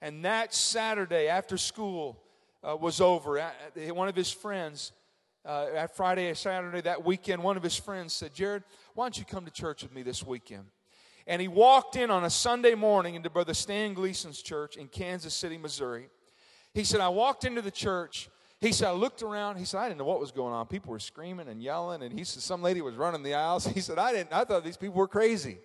And 0.00 0.24
that 0.24 0.54
Saturday 0.54 1.28
after 1.28 1.56
school 1.56 2.22
uh, 2.62 2.76
was 2.76 3.00
over, 3.00 3.42
one 3.74 4.08
of 4.08 4.16
his 4.16 4.30
friends, 4.30 4.92
uh, 5.46 5.68
at 5.74 5.96
Friday, 5.96 6.32
Saturday, 6.34 6.80
that 6.80 7.04
weekend, 7.04 7.42
one 7.42 7.56
of 7.56 7.62
his 7.62 7.76
friends 7.76 8.12
said, 8.12 8.34
Jared, 8.34 8.64
why 8.94 9.04
don't 9.04 9.16
you 9.16 9.24
come 9.24 9.44
to 9.44 9.50
church 9.50 9.82
with 9.82 9.94
me 9.94 10.02
this 10.02 10.24
weekend? 10.24 10.64
And 11.26 11.40
he 11.40 11.48
walked 11.48 11.96
in 11.96 12.10
on 12.10 12.24
a 12.24 12.30
Sunday 12.30 12.74
morning 12.74 13.14
into 13.14 13.30
Brother 13.30 13.54
Stan 13.54 13.94
Gleason's 13.94 14.42
church 14.42 14.76
in 14.76 14.88
Kansas 14.88 15.34
City, 15.34 15.56
Missouri. 15.58 16.08
He 16.74 16.84
said, 16.84 17.00
I 17.00 17.08
walked 17.08 17.44
into 17.44 17.62
the 17.62 17.70
church. 17.70 18.28
He 18.60 18.72
said, 18.72 18.88
I 18.88 18.92
looked 18.92 19.22
around. 19.22 19.56
He 19.56 19.64
said, 19.64 19.78
I 19.78 19.88
didn't 19.88 19.98
know 19.98 20.04
what 20.04 20.20
was 20.20 20.30
going 20.30 20.52
on. 20.52 20.66
People 20.66 20.92
were 20.92 20.98
screaming 20.98 21.48
and 21.48 21.62
yelling. 21.62 22.02
And 22.02 22.16
he 22.16 22.24
said, 22.24 22.42
some 22.42 22.62
lady 22.62 22.80
was 22.80 22.94
running 22.94 23.22
the 23.22 23.34
aisles. 23.34 23.66
He 23.74 23.80
said, 23.80 23.98
I 23.98 24.12
didn't, 24.12 24.32
I 24.32 24.44
thought 24.44 24.64
these 24.64 24.76
people 24.76 24.96
were 24.96 25.08
crazy. 25.08 25.58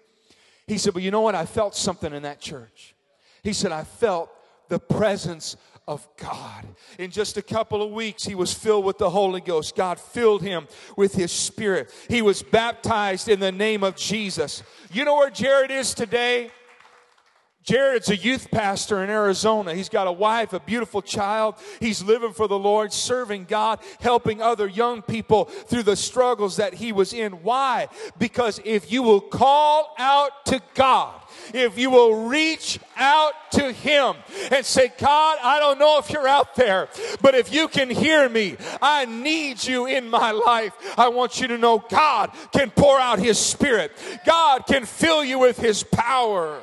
He 0.67 0.77
said, 0.77 0.93
but 0.93 1.03
you 1.03 1.11
know 1.11 1.21
what? 1.21 1.35
I 1.35 1.45
felt 1.45 1.75
something 1.75 2.13
in 2.13 2.23
that 2.23 2.39
church. 2.39 2.95
He 3.43 3.53
said, 3.53 3.71
I 3.71 3.83
felt 3.83 4.29
the 4.69 4.79
presence 4.79 5.57
of 5.87 6.07
God. 6.17 6.65
In 6.99 7.11
just 7.11 7.37
a 7.37 7.41
couple 7.41 7.81
of 7.81 7.91
weeks, 7.91 8.23
he 8.23 8.35
was 8.35 8.53
filled 8.53 8.85
with 8.85 8.97
the 8.97 9.09
Holy 9.09 9.41
Ghost. 9.41 9.75
God 9.75 9.99
filled 9.99 10.41
him 10.41 10.67
with 10.95 11.13
his 11.13 11.31
spirit. 11.31 11.91
He 12.07 12.21
was 12.21 12.43
baptized 12.43 13.27
in 13.27 13.39
the 13.39 13.51
name 13.51 13.83
of 13.83 13.95
Jesus. 13.95 14.63
You 14.93 15.05
know 15.05 15.15
where 15.15 15.29
Jared 15.29 15.71
is 15.71 15.93
today? 15.93 16.51
Jared's 17.63 18.09
a 18.09 18.17
youth 18.17 18.49
pastor 18.49 19.03
in 19.03 19.09
Arizona. 19.09 19.75
He's 19.75 19.89
got 19.89 20.07
a 20.07 20.11
wife, 20.11 20.53
a 20.53 20.59
beautiful 20.59 21.01
child. 21.01 21.55
He's 21.79 22.01
living 22.01 22.33
for 22.33 22.47
the 22.47 22.57
Lord, 22.57 22.91
serving 22.91 23.45
God, 23.45 23.79
helping 23.99 24.41
other 24.41 24.67
young 24.67 25.01
people 25.01 25.45
through 25.45 25.83
the 25.83 25.95
struggles 25.95 26.57
that 26.57 26.73
he 26.73 26.91
was 26.91 27.13
in. 27.13 27.43
Why? 27.43 27.87
Because 28.17 28.59
if 28.65 28.91
you 28.91 29.03
will 29.03 29.21
call 29.21 29.93
out 29.99 30.45
to 30.45 30.61
God, 30.73 31.21
if 31.53 31.77
you 31.77 31.89
will 31.89 32.27
reach 32.27 32.79
out 32.97 33.33
to 33.51 33.71
Him 33.71 34.15
and 34.51 34.65
say, 34.65 34.91
God, 34.97 35.37
I 35.41 35.59
don't 35.59 35.79
know 35.79 35.97
if 35.97 36.09
you're 36.09 36.27
out 36.27 36.55
there, 36.55 36.89
but 37.21 37.35
if 37.35 37.53
you 37.53 37.67
can 37.67 37.89
hear 37.89 38.27
me, 38.29 38.57
I 38.81 39.05
need 39.05 39.63
you 39.63 39.85
in 39.85 40.09
my 40.09 40.31
life. 40.31 40.73
I 40.97 41.09
want 41.09 41.41
you 41.41 41.47
to 41.47 41.57
know 41.57 41.83
God 41.89 42.31
can 42.51 42.69
pour 42.71 42.99
out 42.99 43.19
His 43.19 43.39
Spirit, 43.39 43.91
God 44.25 44.65
can 44.67 44.85
fill 44.85 45.23
you 45.23 45.39
with 45.39 45.57
His 45.57 45.83
power. 45.83 46.61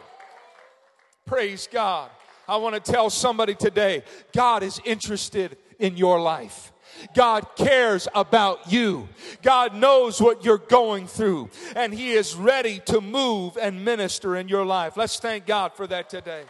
Praise 1.29 1.69
God. 1.71 2.11
I 2.49 2.57
want 2.57 2.75
to 2.75 2.93
tell 2.93 3.11
somebody 3.11 3.55
today 3.55 4.03
God 4.33 4.63
is 4.63 4.81
interested 4.87 5.59
in 5.79 5.99
your 5.99 6.19
life. 6.19 6.73
God 7.15 7.55
cares 7.55 8.09
about 8.15 8.73
you. 8.73 9.11
God 9.43 9.75
knows 9.75 10.23
what 10.23 10.43
you're 10.43 10.57
going 10.57 11.07
through, 11.07 11.51
and 11.77 11.93
He 11.93 12.13
is 12.13 12.35
ready 12.35 12.81
to 12.87 13.03
move 13.03 13.59
and 13.61 13.85
minister 13.85 14.37
in 14.37 14.49
your 14.49 14.65
life. 14.65 14.97
Let's 14.97 15.21
thank 15.21 15.45
God 15.45 15.75
for 15.75 15.87
that 15.87 16.09
today. 16.09 16.45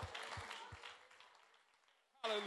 Hallelujah. 2.23 2.45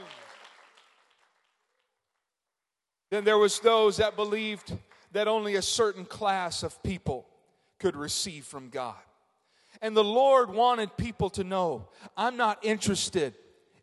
Then 3.12 3.26
there 3.26 3.38
was 3.38 3.60
those 3.60 3.98
that 3.98 4.16
believed 4.16 4.72
that 5.12 5.28
only 5.28 5.56
a 5.56 5.62
certain 5.62 6.06
class 6.06 6.64
of 6.64 6.82
people 6.82 7.28
could 7.78 7.98
receive 7.98 8.46
from 8.46 8.70
God. 8.70 8.96
And 9.82 9.98
the 9.98 10.04
Lord 10.04 10.52
wanted 10.52 10.96
people 10.96 11.30
to 11.32 11.44
know 11.44 11.90
I'm 12.16 12.38
not 12.38 12.64
interested 12.64 13.34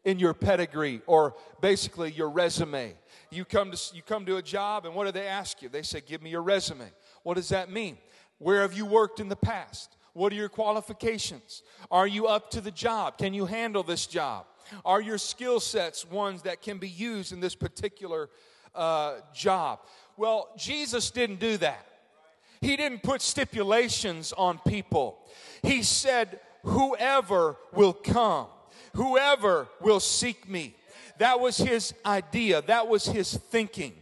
in 0.04 0.18
your 0.18 0.32
pedigree 0.32 1.02
or 1.06 1.34
basically 1.61 2.12
your 2.12 2.30
resume. 2.30 2.94
You 3.30 3.44
come 3.44 3.72
to, 3.72 3.96
you 3.96 4.02
come 4.02 4.24
to 4.26 4.37
a 4.37 4.42
job, 4.42 4.87
and 4.87 4.94
what 4.94 5.06
do 5.06 5.12
they 5.12 5.26
ask 5.26 5.61
you? 5.61 5.68
They 5.68 5.82
say, 5.82 6.00
Give 6.00 6.22
me 6.22 6.30
your 6.30 6.42
resume. 6.42 6.90
What 7.24 7.34
does 7.34 7.48
that 7.50 7.70
mean? 7.70 7.98
Where 8.38 8.62
have 8.62 8.72
you 8.72 8.87
worked 8.87 9.20
in 9.20 9.28
the 9.28 9.37
past? 9.37 9.96
What 10.12 10.32
are 10.32 10.37
your 10.37 10.48
qualifications? 10.48 11.62
Are 11.90 12.06
you 12.06 12.26
up 12.26 12.50
to 12.52 12.61
the 12.61 12.70
job? 12.70 13.18
Can 13.18 13.34
you 13.34 13.46
handle 13.46 13.82
this 13.82 14.06
job? 14.06 14.46
Are 14.84 15.00
your 15.00 15.18
skill 15.18 15.61
sets 15.61 16.04
ones 16.04 16.42
that 16.42 16.62
can 16.62 16.78
be 16.78 16.88
used 16.88 17.32
in 17.32 17.40
this 17.40 17.54
particular 17.54 18.30
uh, 18.74 19.16
job? 19.34 19.80
Well, 20.16 20.48
Jesus 20.56 21.11
didn't 21.11 21.40
do 21.40 21.56
that. 21.58 21.87
He 22.61 22.77
didn't 22.77 23.03
put 23.03 23.23
stipulations 23.23 24.33
on 24.33 24.59
people. 24.66 25.18
He 25.62 25.83
said, 25.83 26.40
Whoever 26.64 27.57
will 27.73 27.92
come, 27.92 28.47
whoever 28.94 29.68
will 29.81 30.01
seek 30.01 30.49
me. 30.49 30.75
That 31.18 31.40
was 31.40 31.57
his 31.57 31.94
idea, 32.05 32.62
that 32.62 32.88
was 32.88 33.07
his 33.07 33.37
thinking. 33.37 33.94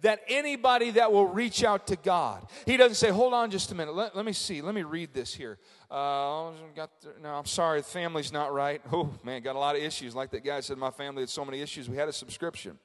That 0.00 0.20
anybody 0.28 0.90
that 0.92 1.12
will 1.12 1.26
reach 1.26 1.64
out 1.64 1.86
to 1.86 1.96
God, 1.96 2.46
he 2.66 2.76
doesn't 2.76 2.96
say, 2.96 3.10
Hold 3.10 3.32
on 3.32 3.50
just 3.50 3.72
a 3.72 3.74
minute, 3.74 3.94
let, 3.94 4.14
let 4.14 4.24
me 4.24 4.32
see, 4.32 4.60
let 4.60 4.74
me 4.74 4.82
read 4.82 5.14
this 5.14 5.34
here. 5.34 5.58
Uh, 5.90 6.50
got 6.74 6.90
the, 7.00 7.14
no, 7.22 7.30
I'm 7.30 7.46
sorry, 7.46 7.80
the 7.80 7.86
family's 7.86 8.32
not 8.32 8.52
right. 8.52 8.82
Oh, 8.92 9.10
man, 9.24 9.42
got 9.42 9.56
a 9.56 9.58
lot 9.58 9.76
of 9.76 9.82
issues. 9.82 10.14
Like 10.14 10.30
that 10.30 10.44
guy 10.44 10.60
said, 10.60 10.76
my 10.76 10.90
family 10.90 11.22
had 11.22 11.30
so 11.30 11.44
many 11.44 11.60
issues, 11.60 11.88
we 11.88 11.96
had 11.96 12.08
a 12.08 12.12
subscription. 12.12 12.78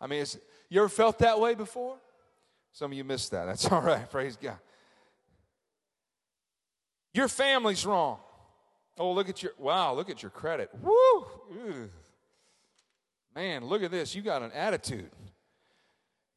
I 0.00 0.06
mean, 0.06 0.24
you 0.68 0.80
ever 0.80 0.88
felt 0.88 1.18
that 1.20 1.40
way 1.40 1.54
before? 1.54 1.96
Some 2.72 2.92
of 2.92 2.98
you 2.98 3.04
missed 3.04 3.30
that. 3.30 3.46
That's 3.46 3.64
all 3.72 3.80
right. 3.80 4.10
Praise 4.10 4.36
God. 4.36 4.58
Your 7.16 7.28
family's 7.28 7.86
wrong. 7.86 8.18
Oh, 8.98 9.12
look 9.12 9.30
at 9.30 9.42
your, 9.42 9.52
wow, 9.58 9.94
look 9.94 10.10
at 10.10 10.22
your 10.22 10.30
credit. 10.30 10.70
Woo! 10.82 11.88
Man, 13.34 13.64
look 13.64 13.82
at 13.82 13.90
this. 13.90 14.14
You 14.14 14.20
got 14.20 14.42
an 14.42 14.52
attitude. 14.52 15.10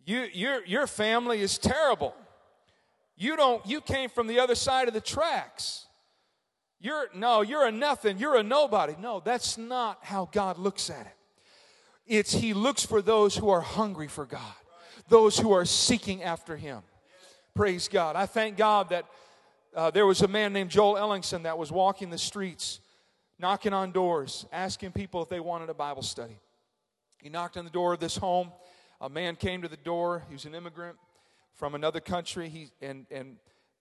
You, 0.06 0.28
your, 0.34 0.66
your 0.66 0.88
family 0.88 1.42
is 1.42 1.58
terrible. 1.58 2.16
You 3.18 3.36
don't, 3.36 3.66
you 3.66 3.82
came 3.82 4.10
from 4.10 4.28
the 4.28 4.40
other 4.40 4.56
side 4.56 4.88
of 4.88 4.94
the 4.94 5.02
tracks. 5.02 5.86
You're, 6.80 7.10
no, 7.14 7.42
you're 7.42 7.66
a 7.66 7.72
nothing. 7.72 8.18
You're 8.18 8.38
a 8.38 8.44
nobody. 8.44 8.96
No, 9.00 9.22
that's 9.24 9.58
not 9.58 10.00
how 10.02 10.30
God 10.32 10.58
looks 10.58 10.90
at 10.90 11.06
it. 11.06 11.18
It's 12.08 12.32
He 12.32 12.54
looks 12.54 12.86
for 12.86 13.02
those 13.02 13.36
who 13.36 13.50
are 13.50 13.62
hungry 13.62 14.08
for 14.08 14.26
God, 14.26 14.56
those 15.10 15.38
who 15.38 15.52
are 15.52 15.66
seeking 15.66 16.24
after 16.24 16.56
Him. 16.56 16.84
Praise 17.54 17.90
God. 17.90 18.16
I 18.16 18.26
thank 18.26 18.56
God 18.56 18.90
that 18.90 19.06
uh, 19.76 19.92
there 19.92 20.06
was 20.06 20.22
a 20.22 20.28
man 20.28 20.54
named 20.54 20.70
Joel 20.70 20.96
Ellingson 20.96 21.44
that 21.44 21.58
was 21.58 21.72
walking 21.72 22.10
the 22.10 22.18
streets, 22.18 22.80
knocking 23.38 23.74
on 23.74 23.92
doors, 23.92 24.46
asking 24.52 24.92
people 24.92 25.22
if 25.22 25.30
they 25.30 25.40
wanted 25.40 25.70
a 25.70 25.74
Bible 25.74 26.02
study. 26.02 26.40
He 27.22 27.30
knocked 27.30 27.58
on 27.58 27.66
the 27.66 27.72
door 27.72 27.94
of 27.94 28.00
this 28.00 28.18
home. 28.18 28.52
A 29.02 29.10
man 29.10 29.36
came 29.36 29.62
to 29.62 29.68
the 29.68 29.78
door. 29.78 30.24
He 30.28 30.34
was 30.34 30.46
an 30.46 30.56
immigrant 30.56 30.98
from 31.54 31.76
another 31.76 32.00
country. 32.00 32.50
He, 32.50 32.72
and, 32.82 33.06
and 33.12 33.38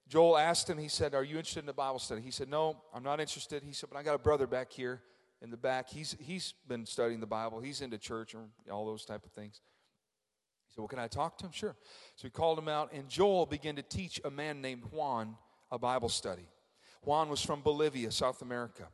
Joel 0.09 0.37
asked 0.37 0.69
him, 0.69 0.79
he 0.79 0.89
said, 0.89 1.15
Are 1.15 1.25
you 1.25 1.37
interested 1.37 1.65
in 1.65 1.69
a 1.69 1.75
Bible 1.75 1.99
study? 1.99 2.21
He 2.21 2.31
said, 2.31 2.49
No, 2.49 2.77
I'm 2.95 3.03
not 3.03 3.21
interested. 3.21 3.63
He 3.63 3.73
said, 3.73 3.89
But 3.91 3.99
I 3.99 4.03
got 4.03 4.15
a 4.15 4.19
brother 4.19 4.47
back 4.47 4.73
here 4.73 5.03
in 5.41 5.51
the 5.51 5.57
back. 5.57 5.89
He's, 5.89 6.17
he's 6.21 6.55
been 6.67 6.85
studying 6.87 7.21
the 7.21 7.27
Bible. 7.27 7.61
He's 7.61 7.81
into 7.81 7.99
church 7.99 8.35
and 8.35 8.49
all 8.71 8.87
those 8.87 9.05
type 9.05 9.25
of 9.25 9.33
things. 9.33 9.61
He 10.67 10.75
said, 10.75 10.79
Well, 10.79 10.89
can 10.89 10.99
I 10.99 11.09
talk 11.09 11.39
to 11.39 11.47
him? 11.47 11.53
Sure. 11.53 11.77
So 12.17 12.27
he 12.27 12.31
called 12.31 12.59
him 12.59 12.69
out, 12.69 12.93
and 12.93 13.09
Joel 13.09 13.47
began 13.47 13.77
to 13.77 13.83
teach 13.83 14.21
a 14.25 14.31
man 14.31 14.61
named 14.61 14.83
Juan 14.91 15.37
a 15.71 15.79
Bible 15.79 16.09
study. 16.09 16.49
Juan 17.03 17.29
was 17.29 17.43
from 17.43 17.63
Bolivia, 17.63 18.11
South 18.11 18.43
America. 18.43 18.89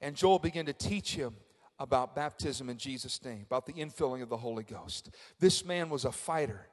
And 0.00 0.16
Joel 0.16 0.38
began 0.38 0.66
to 0.66 0.72
teach 0.72 1.14
him 1.14 1.34
about 1.78 2.14
baptism 2.14 2.68
in 2.68 2.76
Jesus' 2.76 3.24
name, 3.24 3.44
about 3.46 3.66
the 3.66 3.72
infilling 3.74 4.22
of 4.22 4.28
the 4.28 4.36
Holy 4.36 4.64
Ghost. 4.64 5.10
This 5.38 5.64
man 5.64 5.90
was 5.90 6.04
a 6.04 6.12
fighter. 6.12 6.66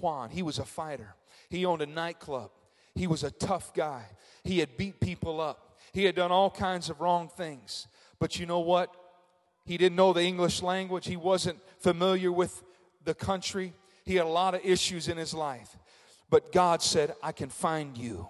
Juan, 0.00 0.30
he 0.30 0.42
was 0.42 0.58
a 0.58 0.64
fighter. 0.64 1.14
He 1.48 1.64
owned 1.64 1.82
a 1.82 1.86
nightclub. 1.86 2.50
He 2.94 3.06
was 3.06 3.22
a 3.22 3.30
tough 3.30 3.74
guy. 3.74 4.04
He 4.44 4.58
had 4.58 4.76
beat 4.76 5.00
people 5.00 5.40
up. 5.40 5.76
He 5.92 6.04
had 6.04 6.14
done 6.14 6.32
all 6.32 6.50
kinds 6.50 6.90
of 6.90 7.00
wrong 7.00 7.28
things. 7.28 7.86
But 8.18 8.38
you 8.38 8.46
know 8.46 8.60
what? 8.60 8.94
He 9.64 9.76
didn't 9.76 9.96
know 9.96 10.12
the 10.12 10.22
English 10.22 10.62
language. 10.62 11.06
He 11.06 11.16
wasn't 11.16 11.58
familiar 11.78 12.32
with 12.32 12.62
the 13.04 13.14
country. 13.14 13.74
He 14.04 14.16
had 14.16 14.26
a 14.26 14.30
lot 14.30 14.54
of 14.54 14.64
issues 14.64 15.08
in 15.08 15.16
his 15.16 15.34
life. 15.34 15.78
But 16.30 16.52
God 16.52 16.82
said, 16.82 17.14
I 17.22 17.32
can 17.32 17.50
find 17.50 17.96
you. 17.96 18.28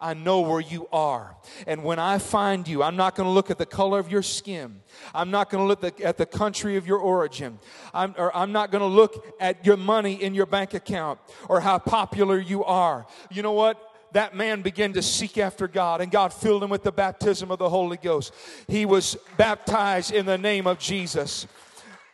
I 0.00 0.14
know 0.14 0.40
where 0.40 0.60
you 0.60 0.88
are. 0.92 1.36
And 1.66 1.84
when 1.84 1.98
I 1.98 2.18
find 2.18 2.66
you, 2.66 2.82
I'm 2.82 2.96
not 2.96 3.14
going 3.14 3.26
to 3.26 3.32
look 3.32 3.50
at 3.50 3.58
the 3.58 3.66
color 3.66 3.98
of 3.98 4.10
your 4.10 4.22
skin. 4.22 4.80
I'm 5.14 5.30
not 5.30 5.50
going 5.50 5.62
to 5.62 5.68
look 5.68 6.00
at 6.00 6.16
the 6.16 6.26
country 6.26 6.76
of 6.76 6.86
your 6.86 6.98
origin. 6.98 7.58
I'm, 7.92 8.14
or 8.16 8.34
I'm 8.34 8.52
not 8.52 8.70
going 8.70 8.80
to 8.80 8.86
look 8.86 9.34
at 9.40 9.66
your 9.66 9.76
money 9.76 10.14
in 10.14 10.34
your 10.34 10.46
bank 10.46 10.74
account 10.74 11.20
or 11.48 11.60
how 11.60 11.78
popular 11.78 12.38
you 12.38 12.64
are. 12.64 13.06
You 13.30 13.42
know 13.42 13.52
what? 13.52 13.86
that 14.12 14.34
man 14.34 14.60
began 14.62 14.92
to 14.92 15.02
seek 15.02 15.38
after 15.38 15.68
God, 15.68 16.00
and 16.00 16.10
God 16.10 16.32
filled 16.32 16.64
him 16.64 16.70
with 16.70 16.82
the 16.82 16.90
baptism 16.90 17.50
of 17.52 17.60
the 17.60 17.68
Holy 17.68 17.96
Ghost. 17.96 18.34
He 18.66 18.84
was 18.84 19.16
baptized 19.36 20.12
in 20.12 20.26
the 20.26 20.38
name 20.38 20.66
of 20.66 20.80
Jesus. 20.80 21.46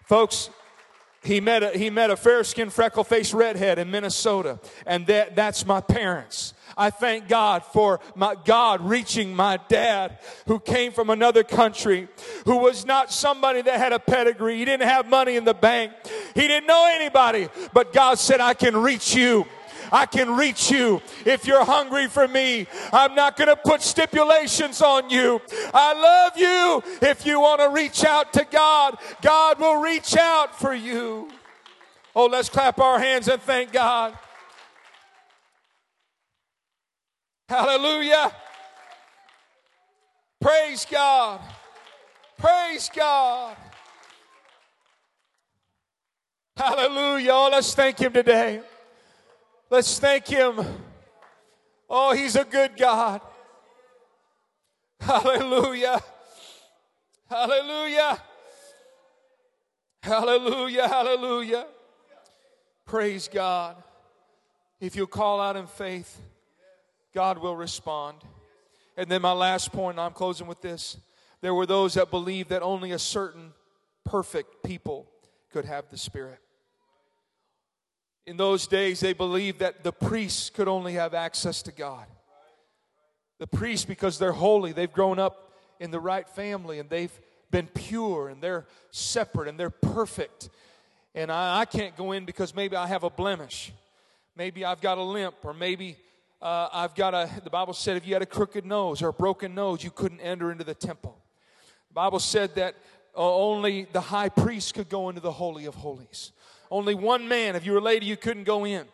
Folks, 0.05 0.51
he 1.27 1.41
met 1.41 1.63
a, 1.63 1.71
he 1.71 1.91
met 1.91 2.11
a 2.11 2.17
fair 2.17 2.45
skinned, 2.45 2.73
freckle 2.73 3.05
faced 3.05 3.35
redhead 3.35 3.79
in 3.79 3.91
Minnesota, 3.91 4.61
and 4.87 5.07
that, 5.07 5.37
that's 5.37 5.67
my 5.67 5.81
parents. 5.81 6.55
I 6.77 6.91
thank 6.91 7.27
God 7.27 7.65
for 7.65 8.01
my 8.15 8.37
God 8.45 8.83
reaching 8.83 9.35
my 9.35 9.59
dad 9.69 10.19
who 10.47 10.61
came 10.61 10.93
from 10.93 11.11
another 11.11 11.43
country, 11.43 12.09
who 12.45 12.59
was 12.59 12.85
not 12.85 13.11
somebody 13.11 13.63
that 13.63 13.79
had 13.79 13.93
a 13.93 13.99
pedigree. 13.99 14.59
He 14.59 14.65
didn't 14.65 14.87
have 14.87 15.09
money 15.09 15.37
in 15.37 15.45
the 15.45 15.55
bank. 15.55 15.93
He 16.35 16.47
didn't 16.47 16.67
know 16.67 16.89
anybody, 16.93 17.49
but 17.73 17.93
God 17.93 18.19
said, 18.19 18.41
I 18.41 18.55
can 18.55 18.77
reach 18.77 19.15
you. 19.15 19.47
I 19.93 20.07
can 20.07 20.37
reach 20.37 20.71
you 20.71 21.01
if 21.25 21.47
you're 21.47 21.65
hungry 21.65 22.09
for 22.09 22.27
me. 22.27 22.67
I'm 22.93 23.15
not 23.15 23.37
going 23.37 23.49
to 23.49 23.57
put 23.57 23.83
stipulations 23.83 24.83
on 24.83 25.11
you. 25.11 25.41
I 25.73 25.93
love 25.95 26.37
you. 26.37 27.09
If 27.09 27.27
you 27.27 27.41
want 27.41 27.61
to 27.61 27.69
reach 27.69 28.05
out 28.05 28.33
to 28.35 28.47
God, 28.51 28.99
God 29.23 29.59
will 29.59 29.81
reach 29.81 30.17
out 30.17 30.59
for 30.59 30.75
you. 30.75 31.29
Oh, 32.15 32.27
let's 32.27 32.49
clap 32.49 32.79
our 32.81 32.99
hands 32.99 33.29
and 33.29 33.41
thank 33.43 33.73
God. 33.73 34.17
Hallelujah. 37.49 38.33
Praise 40.41 40.87
God. 40.91 41.41
Praise 42.39 42.91
God. 42.95 43.57
Hallelujah. 46.57 47.33
Oh, 47.33 47.49
let's 47.53 47.75
thank 47.75 47.99
Him 47.99 48.13
today. 48.13 48.63
Let's 49.69 49.99
thank 49.99 50.29
Him. 50.29 50.65
Oh, 51.91 52.15
He's 52.15 52.37
a 52.37 52.45
good 52.45 52.77
God. 52.77 53.21
Hallelujah. 55.01 56.01
Hallelujah. 57.29 58.23
Hallelujah. 60.03 60.89
Hallelujah. 60.89 61.67
Praise 62.85 63.29
God. 63.29 63.83
If 64.81 64.95
you 64.95 65.07
call 65.07 65.41
out 65.41 65.57
in 65.57 65.67
faith, 65.67 66.21
God 67.13 67.39
will 67.39 67.57
respond. 67.57 68.19
And 68.97 69.09
then 69.09 69.23
my 69.23 69.33
last 69.33 69.73
point, 69.73 69.99
I'm 69.99 70.13
closing 70.13 70.47
with 70.47 70.61
this. 70.61 70.97
There 71.41 71.55
were 71.55 71.67
those 71.67 71.95
that 71.95 72.11
believed 72.11 72.51
that 72.51 72.63
only 72.63 72.93
a 72.93 72.99
certain 72.99 73.53
perfect 74.05 74.63
people 74.65 75.11
could 75.51 75.65
have 75.65 75.89
the 75.91 75.99
Spirit. 75.99 76.39
In 78.27 78.37
those 78.37 78.67
days, 78.67 78.99
they 78.99 79.13
believed 79.13 79.61
that 79.61 79.85
the 79.85 79.93
priests 79.93 80.51
could 80.51 80.67
only 80.67 80.95
have 80.95 81.15
access 81.15 81.63
to 81.63 81.73
God. 81.73 82.07
The 83.39 83.47
priests, 83.47 83.85
because 83.85 84.19
they're 84.19 84.33
holy, 84.33 84.73
they've 84.73 84.93
grown 84.93 85.19
up 85.19 85.53
in 85.79 85.91
the 85.93 86.01
right 86.01 86.29
family 86.29 86.81
and 86.81 86.91
they've 86.91 87.13
been 87.51 87.69
pure 87.69 88.29
and 88.29 88.43
they're 88.43 88.67
separate 88.91 89.49
and 89.49 89.61
they're 89.61 89.71
perfect. 89.71 90.49
And 91.15 91.31
I, 91.31 91.61
I 91.61 91.65
can't 91.67 91.97
go 91.97 92.13
in 92.13 92.25
because 92.25 92.55
maybe 92.55 92.75
I 92.75 92.89
have 92.89 93.05
a 93.05 93.11
blemish. 93.11 93.73
Maybe 94.35 94.65
I've 94.65 94.81
got 94.81 94.99
a 94.99 95.03
limp, 95.03 95.37
or 95.45 95.55
maybe 95.55 95.97
uh, 96.43 96.69
I've 96.73 96.95
got 96.95 97.15
a, 97.15 97.31
the 97.45 97.51
Bible 97.51 97.73
said 97.73 97.97
if 97.97 98.07
you 98.07 98.13
had 98.15 98.23
a 98.23 98.27
crooked 98.27 98.67
nose 98.67 99.03
or 99.03 99.09
a 99.09 99.13
broken 99.13 99.55
nose, 99.55 99.85
you 99.85 99.91
couldn't 99.91 100.21
enter 100.21 100.51
into 100.51 100.65
the 100.65 100.75
temple. 100.75 101.17
The 101.89 101.95
Bible 101.95 102.19
said 102.19 102.55
that 102.57 102.75
uh, 103.17 103.35
only 103.35 103.87
the 103.93 104.01
high 104.01 104.29
priest 104.29 104.75
could 104.75 104.89
go 104.89 105.09
into 105.09 105.21
the 105.21 105.33
Holy 105.33 105.65
of 105.65 105.77
Holies. 105.77 106.33
Only 106.71 106.95
one 106.95 107.29
man, 107.29 107.57
if 107.57 107.65
you 107.65 107.73
were 107.73 107.79
a 107.79 107.83
lady, 107.83 108.07
you 108.07 108.17
couldn't 108.17 108.45
go 108.45 108.65
in. 108.65 108.87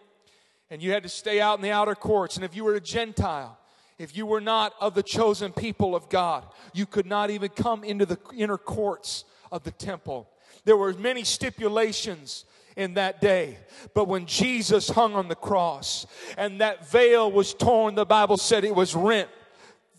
And 0.71 0.83
you 0.83 0.93
had 0.93 1.03
to 1.03 1.09
stay 1.09 1.41
out 1.41 1.59
in 1.59 1.63
the 1.63 1.71
outer 1.71 1.95
courts. 1.95 2.37
And 2.37 2.45
if 2.45 2.57
you 2.57 2.65
were 2.65 2.75
a 2.75 2.81
Gentile, 2.81 3.59
if 3.99 4.17
you 4.17 4.27
were 4.27 4.41
not 4.41 4.75
of 4.81 4.95
the 4.95 5.03
chosen 5.03 5.53
people 5.53 5.95
of 5.95 6.09
God, 6.09 6.45
you 6.73 6.87
could 6.87 7.07
not 7.07 7.31
even 7.31 7.51
come 7.51 7.85
into 7.85 8.07
the 8.07 8.19
inner 8.35 8.59
courts 8.59 9.25
of 9.51 9.65
the 9.65 9.71
temple. 9.71 10.29
There 10.65 10.77
were 10.77 10.93
many 10.95 11.25
stipulations 11.25 12.45
in 12.77 12.95
that 12.95 13.21
day. 13.21 13.59
But 13.95 14.09
when 14.09 14.27
Jesus 14.27 14.89
hung 14.89 15.15
on 15.15 15.29
the 15.29 15.35
cross 15.35 16.07
and 16.37 16.61
that 16.61 16.89
veil 16.91 17.31
was 17.31 17.55
torn, 17.55 17.95
the 17.95 18.07
Bible 18.07 18.37
said 18.37 18.65
it 18.65 18.75
was 18.75 18.95
rent 18.95 19.29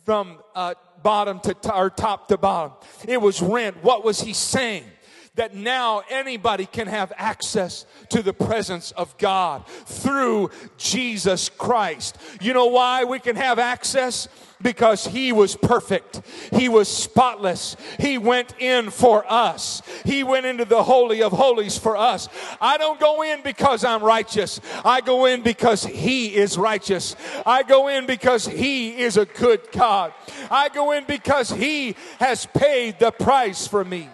from 0.06 0.40
uh, 0.56 0.74
bottom 1.02 1.40
to 1.42 1.54
t- 1.54 1.70
or 1.74 1.90
top 1.90 2.28
to 2.30 2.38
bottom. 2.38 2.74
It 3.08 3.22
was 3.22 3.42
rent. 3.42 3.84
What 3.84 4.04
was 4.04 4.22
he 4.22 4.34
saying? 4.34 4.86
That 5.36 5.56
now 5.56 6.04
anybody 6.10 6.66
can 6.66 6.88
have 6.88 7.12
access 7.18 7.86
to 8.10 8.22
the 8.22 8.34
presence 8.34 8.92
of 8.92 9.18
God 9.18 9.66
through 9.68 10.52
Jesus 10.78 11.50
Christ. 11.50 12.18
You 12.40 12.54
know 12.54 12.68
why 12.68 13.04
we 13.04 13.20
can 13.20 13.36
have 13.36 13.60
access? 13.60 14.28
because 14.64 15.06
he 15.06 15.32
was 15.32 15.56
perfect. 15.56 16.22
He 16.54 16.70
was 16.70 16.88
spotless. 16.88 17.76
He 18.00 18.18
went 18.18 18.56
in 18.60 18.90
for 18.90 19.30
us. 19.32 19.82
He 20.06 20.24
went 20.24 20.46
into 20.46 20.66
the 20.66 20.84
Holy 20.84 21.22
of 21.22 21.34
Holies 21.34 21.78
for 21.78 21.98
us. 21.98 22.30
I 22.60 22.78
don't 22.78 23.00
go 23.00 23.22
in 23.22 23.42
because 23.44 23.84
I'm 23.84 24.02
righteous. 24.02 24.62
I 24.84 25.02
go 25.02 25.26
in 25.26 25.42
because 25.42 25.84
he 25.84 26.34
is 26.34 26.58
righteous. 26.58 27.16
I 27.46 27.64
go 27.64 27.90
in 27.90 28.06
because 28.06 28.48
he 28.48 28.98
is 28.98 29.18
a 29.18 29.26
good 29.26 29.70
God. 29.72 30.14
I 30.50 30.70
go 30.70 30.94
in 30.94 31.04
because 31.06 31.50
he 31.50 31.96
has 32.20 32.46
paid 32.46 33.00
the 33.00 33.12
price 33.12 33.68
for 33.68 33.84
me. 33.84 34.10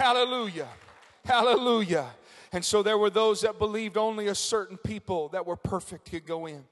Hallelujah. 0.00 0.68
Hallelujah. 1.26 2.06
And 2.52 2.64
so 2.64 2.82
there 2.82 2.96
were 2.96 3.10
those 3.10 3.42
that 3.42 3.58
believed 3.58 3.98
only 3.98 4.28
a 4.28 4.34
certain 4.34 4.78
people 4.78 5.28
that 5.28 5.44
were 5.44 5.56
perfect 5.56 6.10
could 6.10 6.24
go 6.24 6.46
in. 6.46 6.64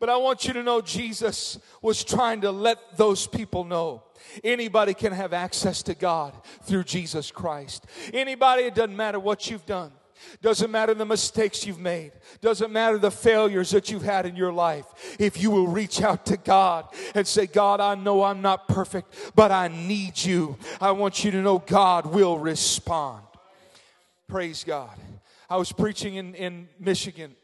But 0.00 0.10
I 0.10 0.16
want 0.16 0.44
you 0.44 0.52
to 0.54 0.62
know 0.64 0.80
Jesus 0.80 1.60
was 1.80 2.02
trying 2.02 2.40
to 2.40 2.50
let 2.50 2.96
those 2.96 3.28
people 3.28 3.62
know 3.62 4.02
anybody 4.42 4.92
can 4.92 5.12
have 5.12 5.32
access 5.32 5.84
to 5.84 5.94
God 5.94 6.34
through 6.64 6.82
Jesus 6.82 7.30
Christ. 7.30 7.86
Anybody, 8.12 8.64
it 8.64 8.74
doesn't 8.74 8.96
matter 8.96 9.20
what 9.20 9.48
you've 9.48 9.66
done. 9.66 9.92
Doesn't 10.42 10.70
matter 10.70 10.94
the 10.94 11.04
mistakes 11.04 11.66
you've 11.66 11.78
made. 11.78 12.12
Doesn't 12.40 12.72
matter 12.72 12.98
the 12.98 13.10
failures 13.10 13.70
that 13.70 13.90
you've 13.90 14.02
had 14.02 14.26
in 14.26 14.36
your 14.36 14.52
life. 14.52 15.16
If 15.18 15.40
you 15.40 15.50
will 15.50 15.66
reach 15.66 16.02
out 16.02 16.26
to 16.26 16.36
God 16.36 16.86
and 17.14 17.26
say, 17.26 17.46
God, 17.46 17.80
I 17.80 17.94
know 17.94 18.22
I'm 18.22 18.42
not 18.42 18.68
perfect, 18.68 19.32
but 19.34 19.50
I 19.52 19.68
need 19.68 20.22
you. 20.22 20.56
I 20.80 20.92
want 20.92 21.24
you 21.24 21.30
to 21.30 21.42
know 21.42 21.58
God 21.58 22.06
will 22.06 22.38
respond. 22.38 23.24
Praise 24.28 24.64
God. 24.64 24.96
I 25.48 25.56
was 25.56 25.72
preaching 25.72 26.14
in, 26.16 26.34
in 26.34 26.68
Michigan 26.78 27.34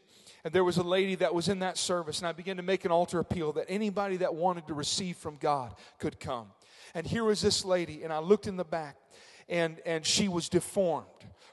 and 0.43 0.53
there 0.53 0.63
was 0.63 0.77
a 0.77 0.83
lady 0.83 1.15
that 1.15 1.33
was 1.33 1.49
in 1.49 1.59
that 1.59 1.77
service, 1.77 2.19
and 2.19 2.27
I 2.27 2.31
began 2.31 2.57
to 2.57 2.63
make 2.63 2.83
an 2.83 2.91
altar 2.91 3.19
appeal 3.19 3.51
that 3.53 3.65
anybody 3.69 4.17
that 4.17 4.33
wanted 4.33 4.67
to 4.67 4.73
receive 4.73 5.17
from 5.17 5.37
God 5.37 5.75
could 5.99 6.19
come. 6.19 6.47
And 6.95 7.05
here 7.05 7.23
was 7.23 7.41
this 7.41 7.63
lady, 7.63 8.03
and 8.03 8.11
I 8.11 8.19
looked 8.19 8.47
in 8.47 8.57
the 8.57 8.63
back, 8.63 8.97
and, 9.47 9.77
and 9.85 10.05
she 10.05 10.27
was 10.27 10.49
deformed. 10.49 11.05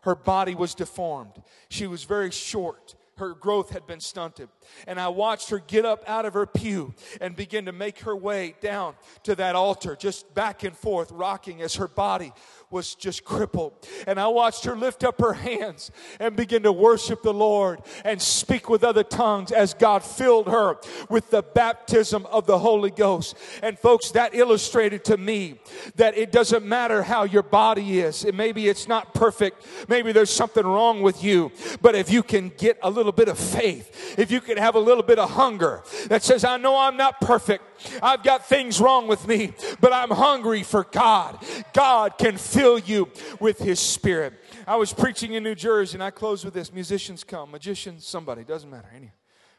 Her 0.03 0.15
body 0.15 0.55
was 0.55 0.75
deformed. 0.75 1.43
She 1.69 1.87
was 1.87 2.05
very 2.05 2.31
short. 2.31 2.95
Her 3.17 3.35
growth 3.35 3.71
had 3.71 3.87
been 3.87 4.01
stunted. 4.01 4.49
And 4.87 5.01
I 5.01 5.09
watched 5.09 5.51
her 5.51 5.59
get 5.59 5.85
up 5.85 6.05
out 6.07 6.25
of 6.25 6.35
her 6.35 6.47
pew 6.47 6.95
and 7.21 7.35
begin 7.35 7.67
to 7.67 7.73
make 7.73 8.01
her 8.01 8.15
way 8.15 8.55
down 8.61 8.95
to 9.25 9.35
that 9.35 9.57
altar, 9.57 9.97
just 9.97 10.33
back 10.35 10.63
and 10.63 10.77
forth, 10.77 11.11
rocking 11.11 11.61
as 11.61 11.75
her 11.75 11.89
body 11.89 12.33
was 12.71 12.95
just 12.95 13.25
crippled. 13.25 13.73
And 14.07 14.21
I 14.21 14.29
watched 14.29 14.65
her 14.65 14.77
lift 14.77 15.03
up 15.03 15.21
her 15.21 15.33
hands 15.33 15.91
and 16.21 16.37
begin 16.37 16.65
to 16.65 16.73
worship 16.73 17.23
the 17.23 17.33
Lord 17.33 17.81
and 18.05 18.21
speak 18.21 18.69
with 18.69 18.85
other 18.85 19.03
tongues 19.03 19.53
as 19.53 19.73
God 19.75 20.05
filled 20.05 20.49
her 20.49 20.77
with 21.09 21.31
the 21.31 21.43
baptism 21.43 22.27
of 22.27 22.47
the 22.47 22.59
Holy 22.59 22.91
Ghost. 22.91 23.37
And 23.63 23.79
folks, 23.79 24.11
that 24.11 24.35
illustrated 24.35 25.05
to 25.07 25.17
me 25.17 25.61
that 25.97 26.17
it 26.17 26.31
doesn't 26.31 26.65
matter 26.65 27.03
how 27.03 27.25
your 27.25 27.43
body 27.43 28.01
is. 28.01 28.25
And 28.25 28.37
maybe 28.37 28.69
it's 28.69 28.87
not 28.87 29.15
perfect. 29.15 29.65
Maybe 29.89 30.13
there's 30.13 30.31
something 30.31 30.65
wrong 30.65 31.01
with 31.01 31.25
you. 31.25 31.51
But 31.81 31.95
if 31.95 32.11
you 32.11 32.23
can 32.23 32.51
get 32.59 32.79
a 32.83 32.91
little 32.91 33.13
bit 33.13 33.29
of 33.29 33.39
faith, 33.39 34.19
if 34.19 34.31
you 34.31 34.41
can 34.41 34.59
have 34.59 34.75
a 34.75 34.81
little 34.81 35.03
bit 35.03 35.19
of 35.19 35.31
hunger 35.31 35.83
that 36.09 36.23
says, 36.23 36.45
I 36.45 36.59
know 36.59 36.77
I'm 36.77 36.97
not 36.97 37.21
perfect. 37.21 37.65
I've 38.03 38.23
got 38.23 38.49
things 38.49 38.81
wrong 38.81 39.07
with 39.09 39.27
me, 39.27 39.53
but 39.81 39.93
I'm 39.93 40.11
hungry 40.11 40.63
for 40.63 40.85
God. 40.85 41.45
God 41.73 42.19
can 42.19 42.37
fill 42.37 42.79
you 42.79 43.11
with 43.41 43.59
His 43.59 43.81
Spirit. 43.81 44.35
I 44.67 44.77
was 44.77 44.93
preaching 44.93 45.35
in 45.35 45.43
New 45.43 45.55
Jersey, 45.55 45.97
and 45.97 46.03
I 46.03 46.11
close 46.11 46.45
with 46.45 46.55
this 46.55 46.73
musicians 46.73 47.25
come, 47.25 47.51
magicians, 47.51 48.07
somebody, 48.07 48.45
doesn't 48.45 48.71
matter. 48.71 48.89
Any, 48.95 49.13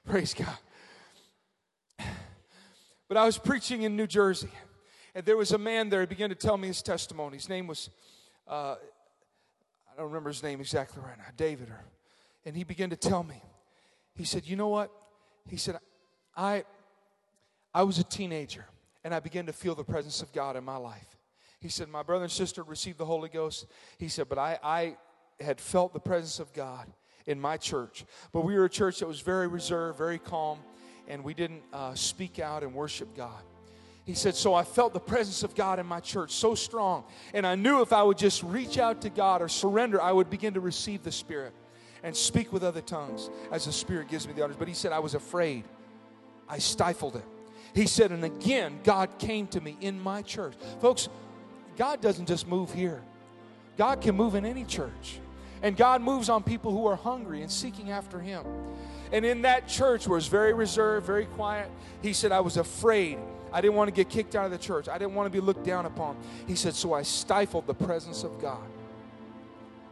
praise 0.06 0.34
God. 0.34 0.58
But 3.08 3.18
I 3.18 3.26
was 3.26 3.40
preaching 3.40 3.82
in 3.82 3.96
New 3.96 4.06
Jersey, 4.06 4.52
and 5.16 5.26
there 5.26 5.36
was 5.36 5.52
a 5.52 5.58
man 5.58 5.90
there. 5.90 6.02
He 6.02 6.06
began 6.06 6.30
to 6.30 6.36
tell 6.36 6.58
me 6.58 6.68
his 6.68 6.84
testimony. 6.84 7.38
His 7.38 7.50
name 7.50 7.66
was, 7.66 7.90
uh, 8.48 8.76
I 9.92 9.98
don't 9.98 10.06
remember 10.06 10.30
his 10.30 10.44
name 10.44 10.62
exactly 10.62 11.02
right 11.02 11.18
now, 11.18 11.26
David. 11.36 11.70
Or, 11.70 11.84
and 12.46 12.56
he 12.56 12.64
began 12.64 12.92
to 12.92 12.96
tell 12.96 13.24
me. 13.24 13.42
He 14.16 14.26
said, 14.26 14.46
You 14.46 14.56
know 14.56 14.68
what? 14.68 14.92
He 15.48 15.58
said, 15.58 15.80
I, 16.38 16.66
I 17.74 17.84
was 17.84 18.00
a 18.00 18.04
teenager 18.04 18.66
and 19.04 19.14
I 19.14 19.20
began 19.20 19.46
to 19.46 19.54
feel 19.54 19.76
the 19.76 19.84
presence 19.84 20.22
of 20.22 20.32
God 20.34 20.56
in 20.56 20.64
my 20.64 20.78
life. 20.78 21.18
He 21.60 21.70
said, 21.70 21.90
My 21.90 22.04
brother 22.04 22.24
and 22.24 22.32
sister 22.32 22.64
received 22.64 22.98
the 22.98 23.06
Holy 23.06 23.30
Ghost. 23.30 23.66
He 23.98 24.08
said, 24.08 24.30
But 24.30 24.38
I, 24.38 24.60
I 24.64 24.98
had 25.40 25.60
felt 25.60 25.94
the 25.94 26.00
presence 26.00 26.40
of 26.40 26.52
God 26.54 26.88
in 27.26 27.40
my 27.40 27.58
church. 27.58 28.06
But 28.32 28.42
we 28.42 28.56
were 28.56 28.66
a 28.66 28.70
church 28.70 29.00
that 29.00 29.08
was 29.08 29.22
very 29.22 29.48
reserved, 29.48 29.98
very 29.98 30.20
calm, 30.20 30.60
and 31.08 31.24
we 31.24 31.34
didn't 31.34 31.64
uh, 31.74 31.94
speak 31.96 32.40
out 32.40 32.64
and 32.64 32.74
worship 32.74 33.16
God. 33.16 33.42
He 34.06 34.14
said, 34.16 34.36
So 34.36 34.54
I 34.54 34.64
felt 34.64 34.94
the 34.94 35.00
presence 35.00 35.44
of 35.44 35.54
God 35.54 35.80
in 35.80 35.86
my 35.86 36.00
church 36.00 36.32
so 36.32 36.56
strong. 36.56 37.04
And 37.34 37.46
I 37.46 37.56
knew 37.56 37.82
if 37.82 37.94
I 37.94 38.04
would 38.04 38.18
just 38.18 38.42
reach 38.42 38.78
out 38.78 39.02
to 39.02 39.10
God 39.10 39.42
or 39.42 39.50
surrender, 39.50 40.02
I 40.02 40.12
would 40.12 40.30
begin 40.30 40.56
to 40.56 40.60
receive 40.60 41.04
the 41.04 41.12
Spirit 41.12 41.54
and 42.04 42.16
speak 42.16 42.52
with 42.54 42.64
other 42.64 42.82
tongues 42.82 43.30
as 43.52 43.66
the 43.66 43.72
Spirit 43.72 44.08
gives 44.08 44.28
me 44.28 44.34
the 44.34 44.42
utterance. 44.42 44.58
But 44.58 44.68
he 44.68 44.74
said, 44.74 44.94
I 44.94 45.00
was 45.00 45.14
afraid. 45.14 45.66
I 46.48 46.58
stifled 46.58 47.18
it. 47.18 47.26
He 47.74 47.88
said, 47.88 48.12
and 48.12 48.24
again, 48.24 48.80
God 48.84 49.18
came 49.20 49.48
to 49.48 49.62
me 49.62 49.78
in 49.82 50.02
my 50.02 50.22
church. 50.22 50.56
Folks, 50.82 51.10
God 51.78 52.02
doesn't 52.02 52.28
just 52.28 52.48
move 52.48 52.74
here, 52.74 53.02
God 53.78 54.02
can 54.02 54.16
move 54.16 54.36
in 54.36 54.46
any 54.46 54.66
church. 54.66 55.20
And 55.62 55.76
God 55.76 56.02
moves 56.02 56.30
on 56.30 56.44
people 56.44 56.72
who 56.72 56.88
are 56.88 56.96
hungry 56.96 57.42
and 57.42 57.52
seeking 57.52 57.92
after 57.92 58.20
Him. 58.20 58.46
And 59.12 59.26
in 59.26 59.42
that 59.42 59.68
church 59.68 60.08
where 60.08 60.20
very 60.22 60.54
reserved, 60.54 61.06
very 61.06 61.26
quiet, 61.26 61.70
he 62.02 62.14
said, 62.14 62.32
I 62.32 62.40
was 62.40 62.58
afraid. 62.58 63.18
I 63.52 63.62
didn't 63.62 63.76
want 63.76 63.88
to 63.88 63.94
get 63.94 64.10
kicked 64.10 64.36
out 64.36 64.46
of 64.46 64.52
the 64.52 64.58
church. 64.58 64.88
I 64.88 64.98
didn't 64.98 65.16
want 65.16 65.26
to 65.26 65.32
be 65.32 65.44
looked 65.44 65.66
down 65.66 65.86
upon. 65.86 66.16
He 66.48 66.56
said, 66.56 66.76
So 66.76 66.94
I 66.94 67.02
stifled 67.02 67.68
the 67.68 67.74
presence 67.74 68.24
of 68.24 68.40
God. 68.40 68.64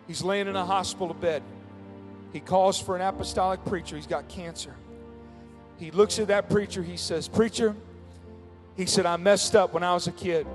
He's 0.07 0.21
laying 0.21 0.47
in 0.47 0.55
a 0.55 0.65
hospital 0.65 1.13
bed. 1.13 1.41
He 2.31 2.39
calls 2.39 2.79
for 2.79 2.95
an 2.95 3.01
apostolic 3.01 3.63
preacher. 3.65 3.95
He's 3.95 4.07
got 4.07 4.27
cancer. 4.29 4.75
He 5.79 5.91
looks 5.91 6.19
at 6.19 6.27
that 6.27 6.49
preacher. 6.49 6.81
He 6.81 6.97
says, 6.97 7.27
Preacher, 7.27 7.75
he 8.75 8.85
said, 8.85 9.05
I 9.05 9.17
messed 9.17 9.55
up 9.55 9.73
when 9.73 9.83
I 9.83 9.93
was 9.93 10.07
a 10.07 10.11
kid. 10.11 10.47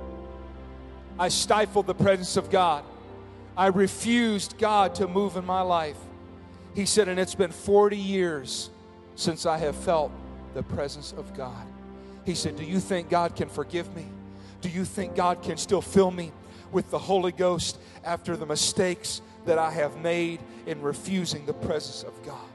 I 1.19 1.29
stifled 1.29 1.87
the 1.87 1.95
presence 1.95 2.37
of 2.37 2.51
God. 2.51 2.85
I 3.57 3.67
refused 3.67 4.59
God 4.59 4.95
to 4.97 5.07
move 5.07 5.37
in 5.37 5.45
my 5.45 5.61
life. 5.61 5.99
He 6.75 6.87
said, 6.87 7.09
and 7.09 7.21
it's 7.21 7.35
been 7.35 7.51
40 7.51 7.97
years 7.97 8.71
since 9.15 9.45
I 9.45 9.59
have 9.59 9.77
felt 9.77 10.11
the 10.55 10.63
presence 10.63 11.13
of 11.13 11.35
God. 11.37 11.67
He 12.25 12.35
said, 12.35 12.57
Do 12.57 12.65
you 12.65 12.81
think 12.81 13.11
God 13.11 13.37
can 13.37 13.49
forgive 13.49 13.95
me? 13.95 14.07
Do 14.61 14.69
you 14.69 14.85
think 14.85 15.17
God 15.17 15.43
can 15.43 15.57
still 15.57 15.83
fill 15.83 16.11
me 16.11 16.33
with 16.71 16.91
the 16.91 16.99
Holy 16.99 17.33
Ghost 17.33 17.79
after 18.05 18.37
the 18.37 18.47
mistakes 18.47 19.21
that 19.45 19.59
I 19.59 19.71
have 19.71 19.97
made 19.99 20.41
in 20.67 20.81
refusing 20.81 21.45
the 21.47 21.53
presence 21.53 22.05
of 22.05 22.13
God? 22.25 22.49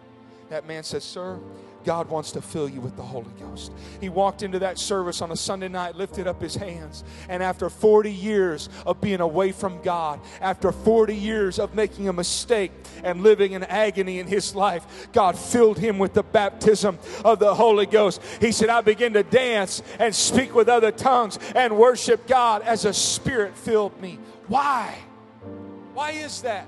That 0.49 0.65
man 0.65 0.83
said, 0.83 1.03
Sir, 1.03 1.37
God 1.83 2.09
wants 2.09 2.31
to 2.33 2.41
fill 2.41 2.67
you 2.67 2.81
with 2.81 2.95
the 2.95 3.03
Holy 3.03 3.31
Ghost. 3.39 3.71
He 4.01 4.09
walked 4.09 4.43
into 4.43 4.59
that 4.59 4.77
service 4.77 5.21
on 5.21 5.31
a 5.31 5.35
Sunday 5.35 5.67
night, 5.67 5.95
lifted 5.95 6.27
up 6.27 6.41
his 6.41 6.55
hands, 6.55 7.03
and 7.29 7.41
after 7.41 7.69
40 7.69 8.11
years 8.11 8.69
of 8.85 8.99
being 9.01 9.21
away 9.21 9.51
from 9.51 9.81
God, 9.81 10.19
after 10.41 10.71
40 10.71 11.15
years 11.15 11.59
of 11.59 11.75
making 11.75 12.07
a 12.07 12.13
mistake 12.13 12.71
and 13.03 13.23
living 13.23 13.53
in 13.53 13.63
agony 13.63 14.19
in 14.19 14.27
his 14.27 14.55
life, 14.55 15.07
God 15.13 15.37
filled 15.37 15.77
him 15.77 15.99
with 15.99 16.13
the 16.13 16.23
baptism 16.23 16.99
of 17.23 17.39
the 17.39 17.53
Holy 17.53 17.85
Ghost. 17.85 18.21
He 18.41 18.51
said, 18.51 18.69
I 18.69 18.81
begin 18.81 19.13
to 19.13 19.23
dance 19.23 19.81
and 19.99 20.13
speak 20.13 20.53
with 20.53 20.69
other 20.69 20.91
tongues 20.91 21.39
and 21.55 21.77
worship 21.77 22.27
God 22.27 22.61
as 22.63 22.85
a 22.85 22.93
spirit 22.93 23.55
filled 23.55 23.99
me. 24.01 24.19
Why? 24.47 24.95
Why 25.93 26.11
is 26.11 26.41
that? 26.41 26.67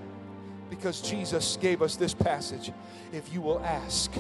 Because 0.70 1.02
Jesus 1.02 1.58
gave 1.62 1.82
us 1.82 1.96
this 1.96 2.14
passage. 2.14 2.72
If 3.12 3.34
you 3.34 3.42
will 3.42 3.60
ask, 3.60 4.12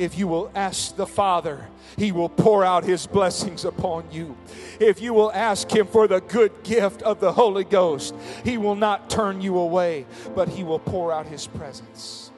if 0.00 0.16
you 0.16 0.26
will 0.26 0.50
ask 0.54 0.96
the 0.96 1.06
Father, 1.06 1.68
He 1.98 2.10
will 2.10 2.30
pour 2.30 2.64
out 2.64 2.84
His 2.84 3.06
blessings 3.06 3.66
upon 3.66 4.10
you. 4.10 4.34
If 4.80 5.02
you 5.02 5.12
will 5.12 5.30
ask 5.32 5.70
Him 5.70 5.86
for 5.86 6.08
the 6.08 6.22
good 6.22 6.62
gift 6.62 7.02
of 7.02 7.20
the 7.20 7.32
Holy 7.32 7.64
Ghost, 7.64 8.14
He 8.42 8.56
will 8.56 8.76
not 8.76 9.10
turn 9.10 9.42
you 9.42 9.58
away, 9.58 10.06
but 10.34 10.48
He 10.48 10.64
will 10.64 10.78
pour 10.78 11.12
out 11.12 11.26
His 11.26 11.46
presence. 11.46 12.30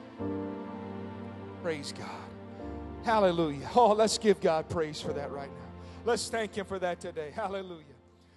Praise 1.62 1.94
God. 1.96 2.08
Hallelujah. 3.04 3.68
Oh, 3.76 3.92
let's 3.92 4.18
give 4.18 4.40
God 4.40 4.68
praise 4.68 5.00
for 5.00 5.12
that 5.12 5.30
right 5.30 5.50
now. 5.50 5.82
Let's 6.04 6.28
thank 6.28 6.56
Him 6.56 6.66
for 6.66 6.80
that 6.80 6.98
today. 6.98 7.30
Hallelujah. 7.32 7.84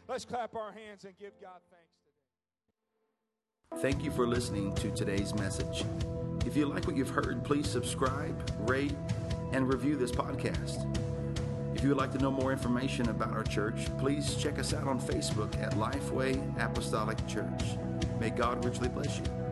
Let's 0.07 0.23
clap 0.23 0.55
our 0.55 0.71
hands 0.71 1.03
and 1.03 1.17
give 1.17 1.31
God 1.41 1.59
thanks. 1.71 1.84
Thank 3.79 4.03
you 4.03 4.11
for 4.11 4.25
listening 4.25 4.73
to 4.75 4.89
today's 4.91 5.35
message. 5.35 5.83
If 6.45 6.55
you 6.55 6.65
like 6.65 6.87
what 6.87 6.95
you've 6.95 7.09
heard, 7.09 7.43
please 7.43 7.69
subscribe, 7.69 8.33
rate, 8.69 8.95
and 9.51 9.67
review 9.67 9.97
this 9.97 10.11
podcast. 10.11 10.85
If 11.75 11.83
you 11.83 11.89
would 11.89 11.97
like 11.97 12.13
to 12.13 12.17
know 12.17 12.31
more 12.31 12.53
information 12.53 13.09
about 13.09 13.33
our 13.33 13.43
church, 13.43 13.87
please 13.97 14.35
check 14.35 14.59
us 14.59 14.73
out 14.73 14.87
on 14.87 14.99
Facebook 14.99 15.61
at 15.61 15.73
Lifeway 15.73 16.41
Apostolic 16.57 17.17
Church. 17.27 17.63
May 18.17 18.29
God 18.29 18.63
richly 18.63 18.87
bless 18.87 19.17
you. 19.17 19.44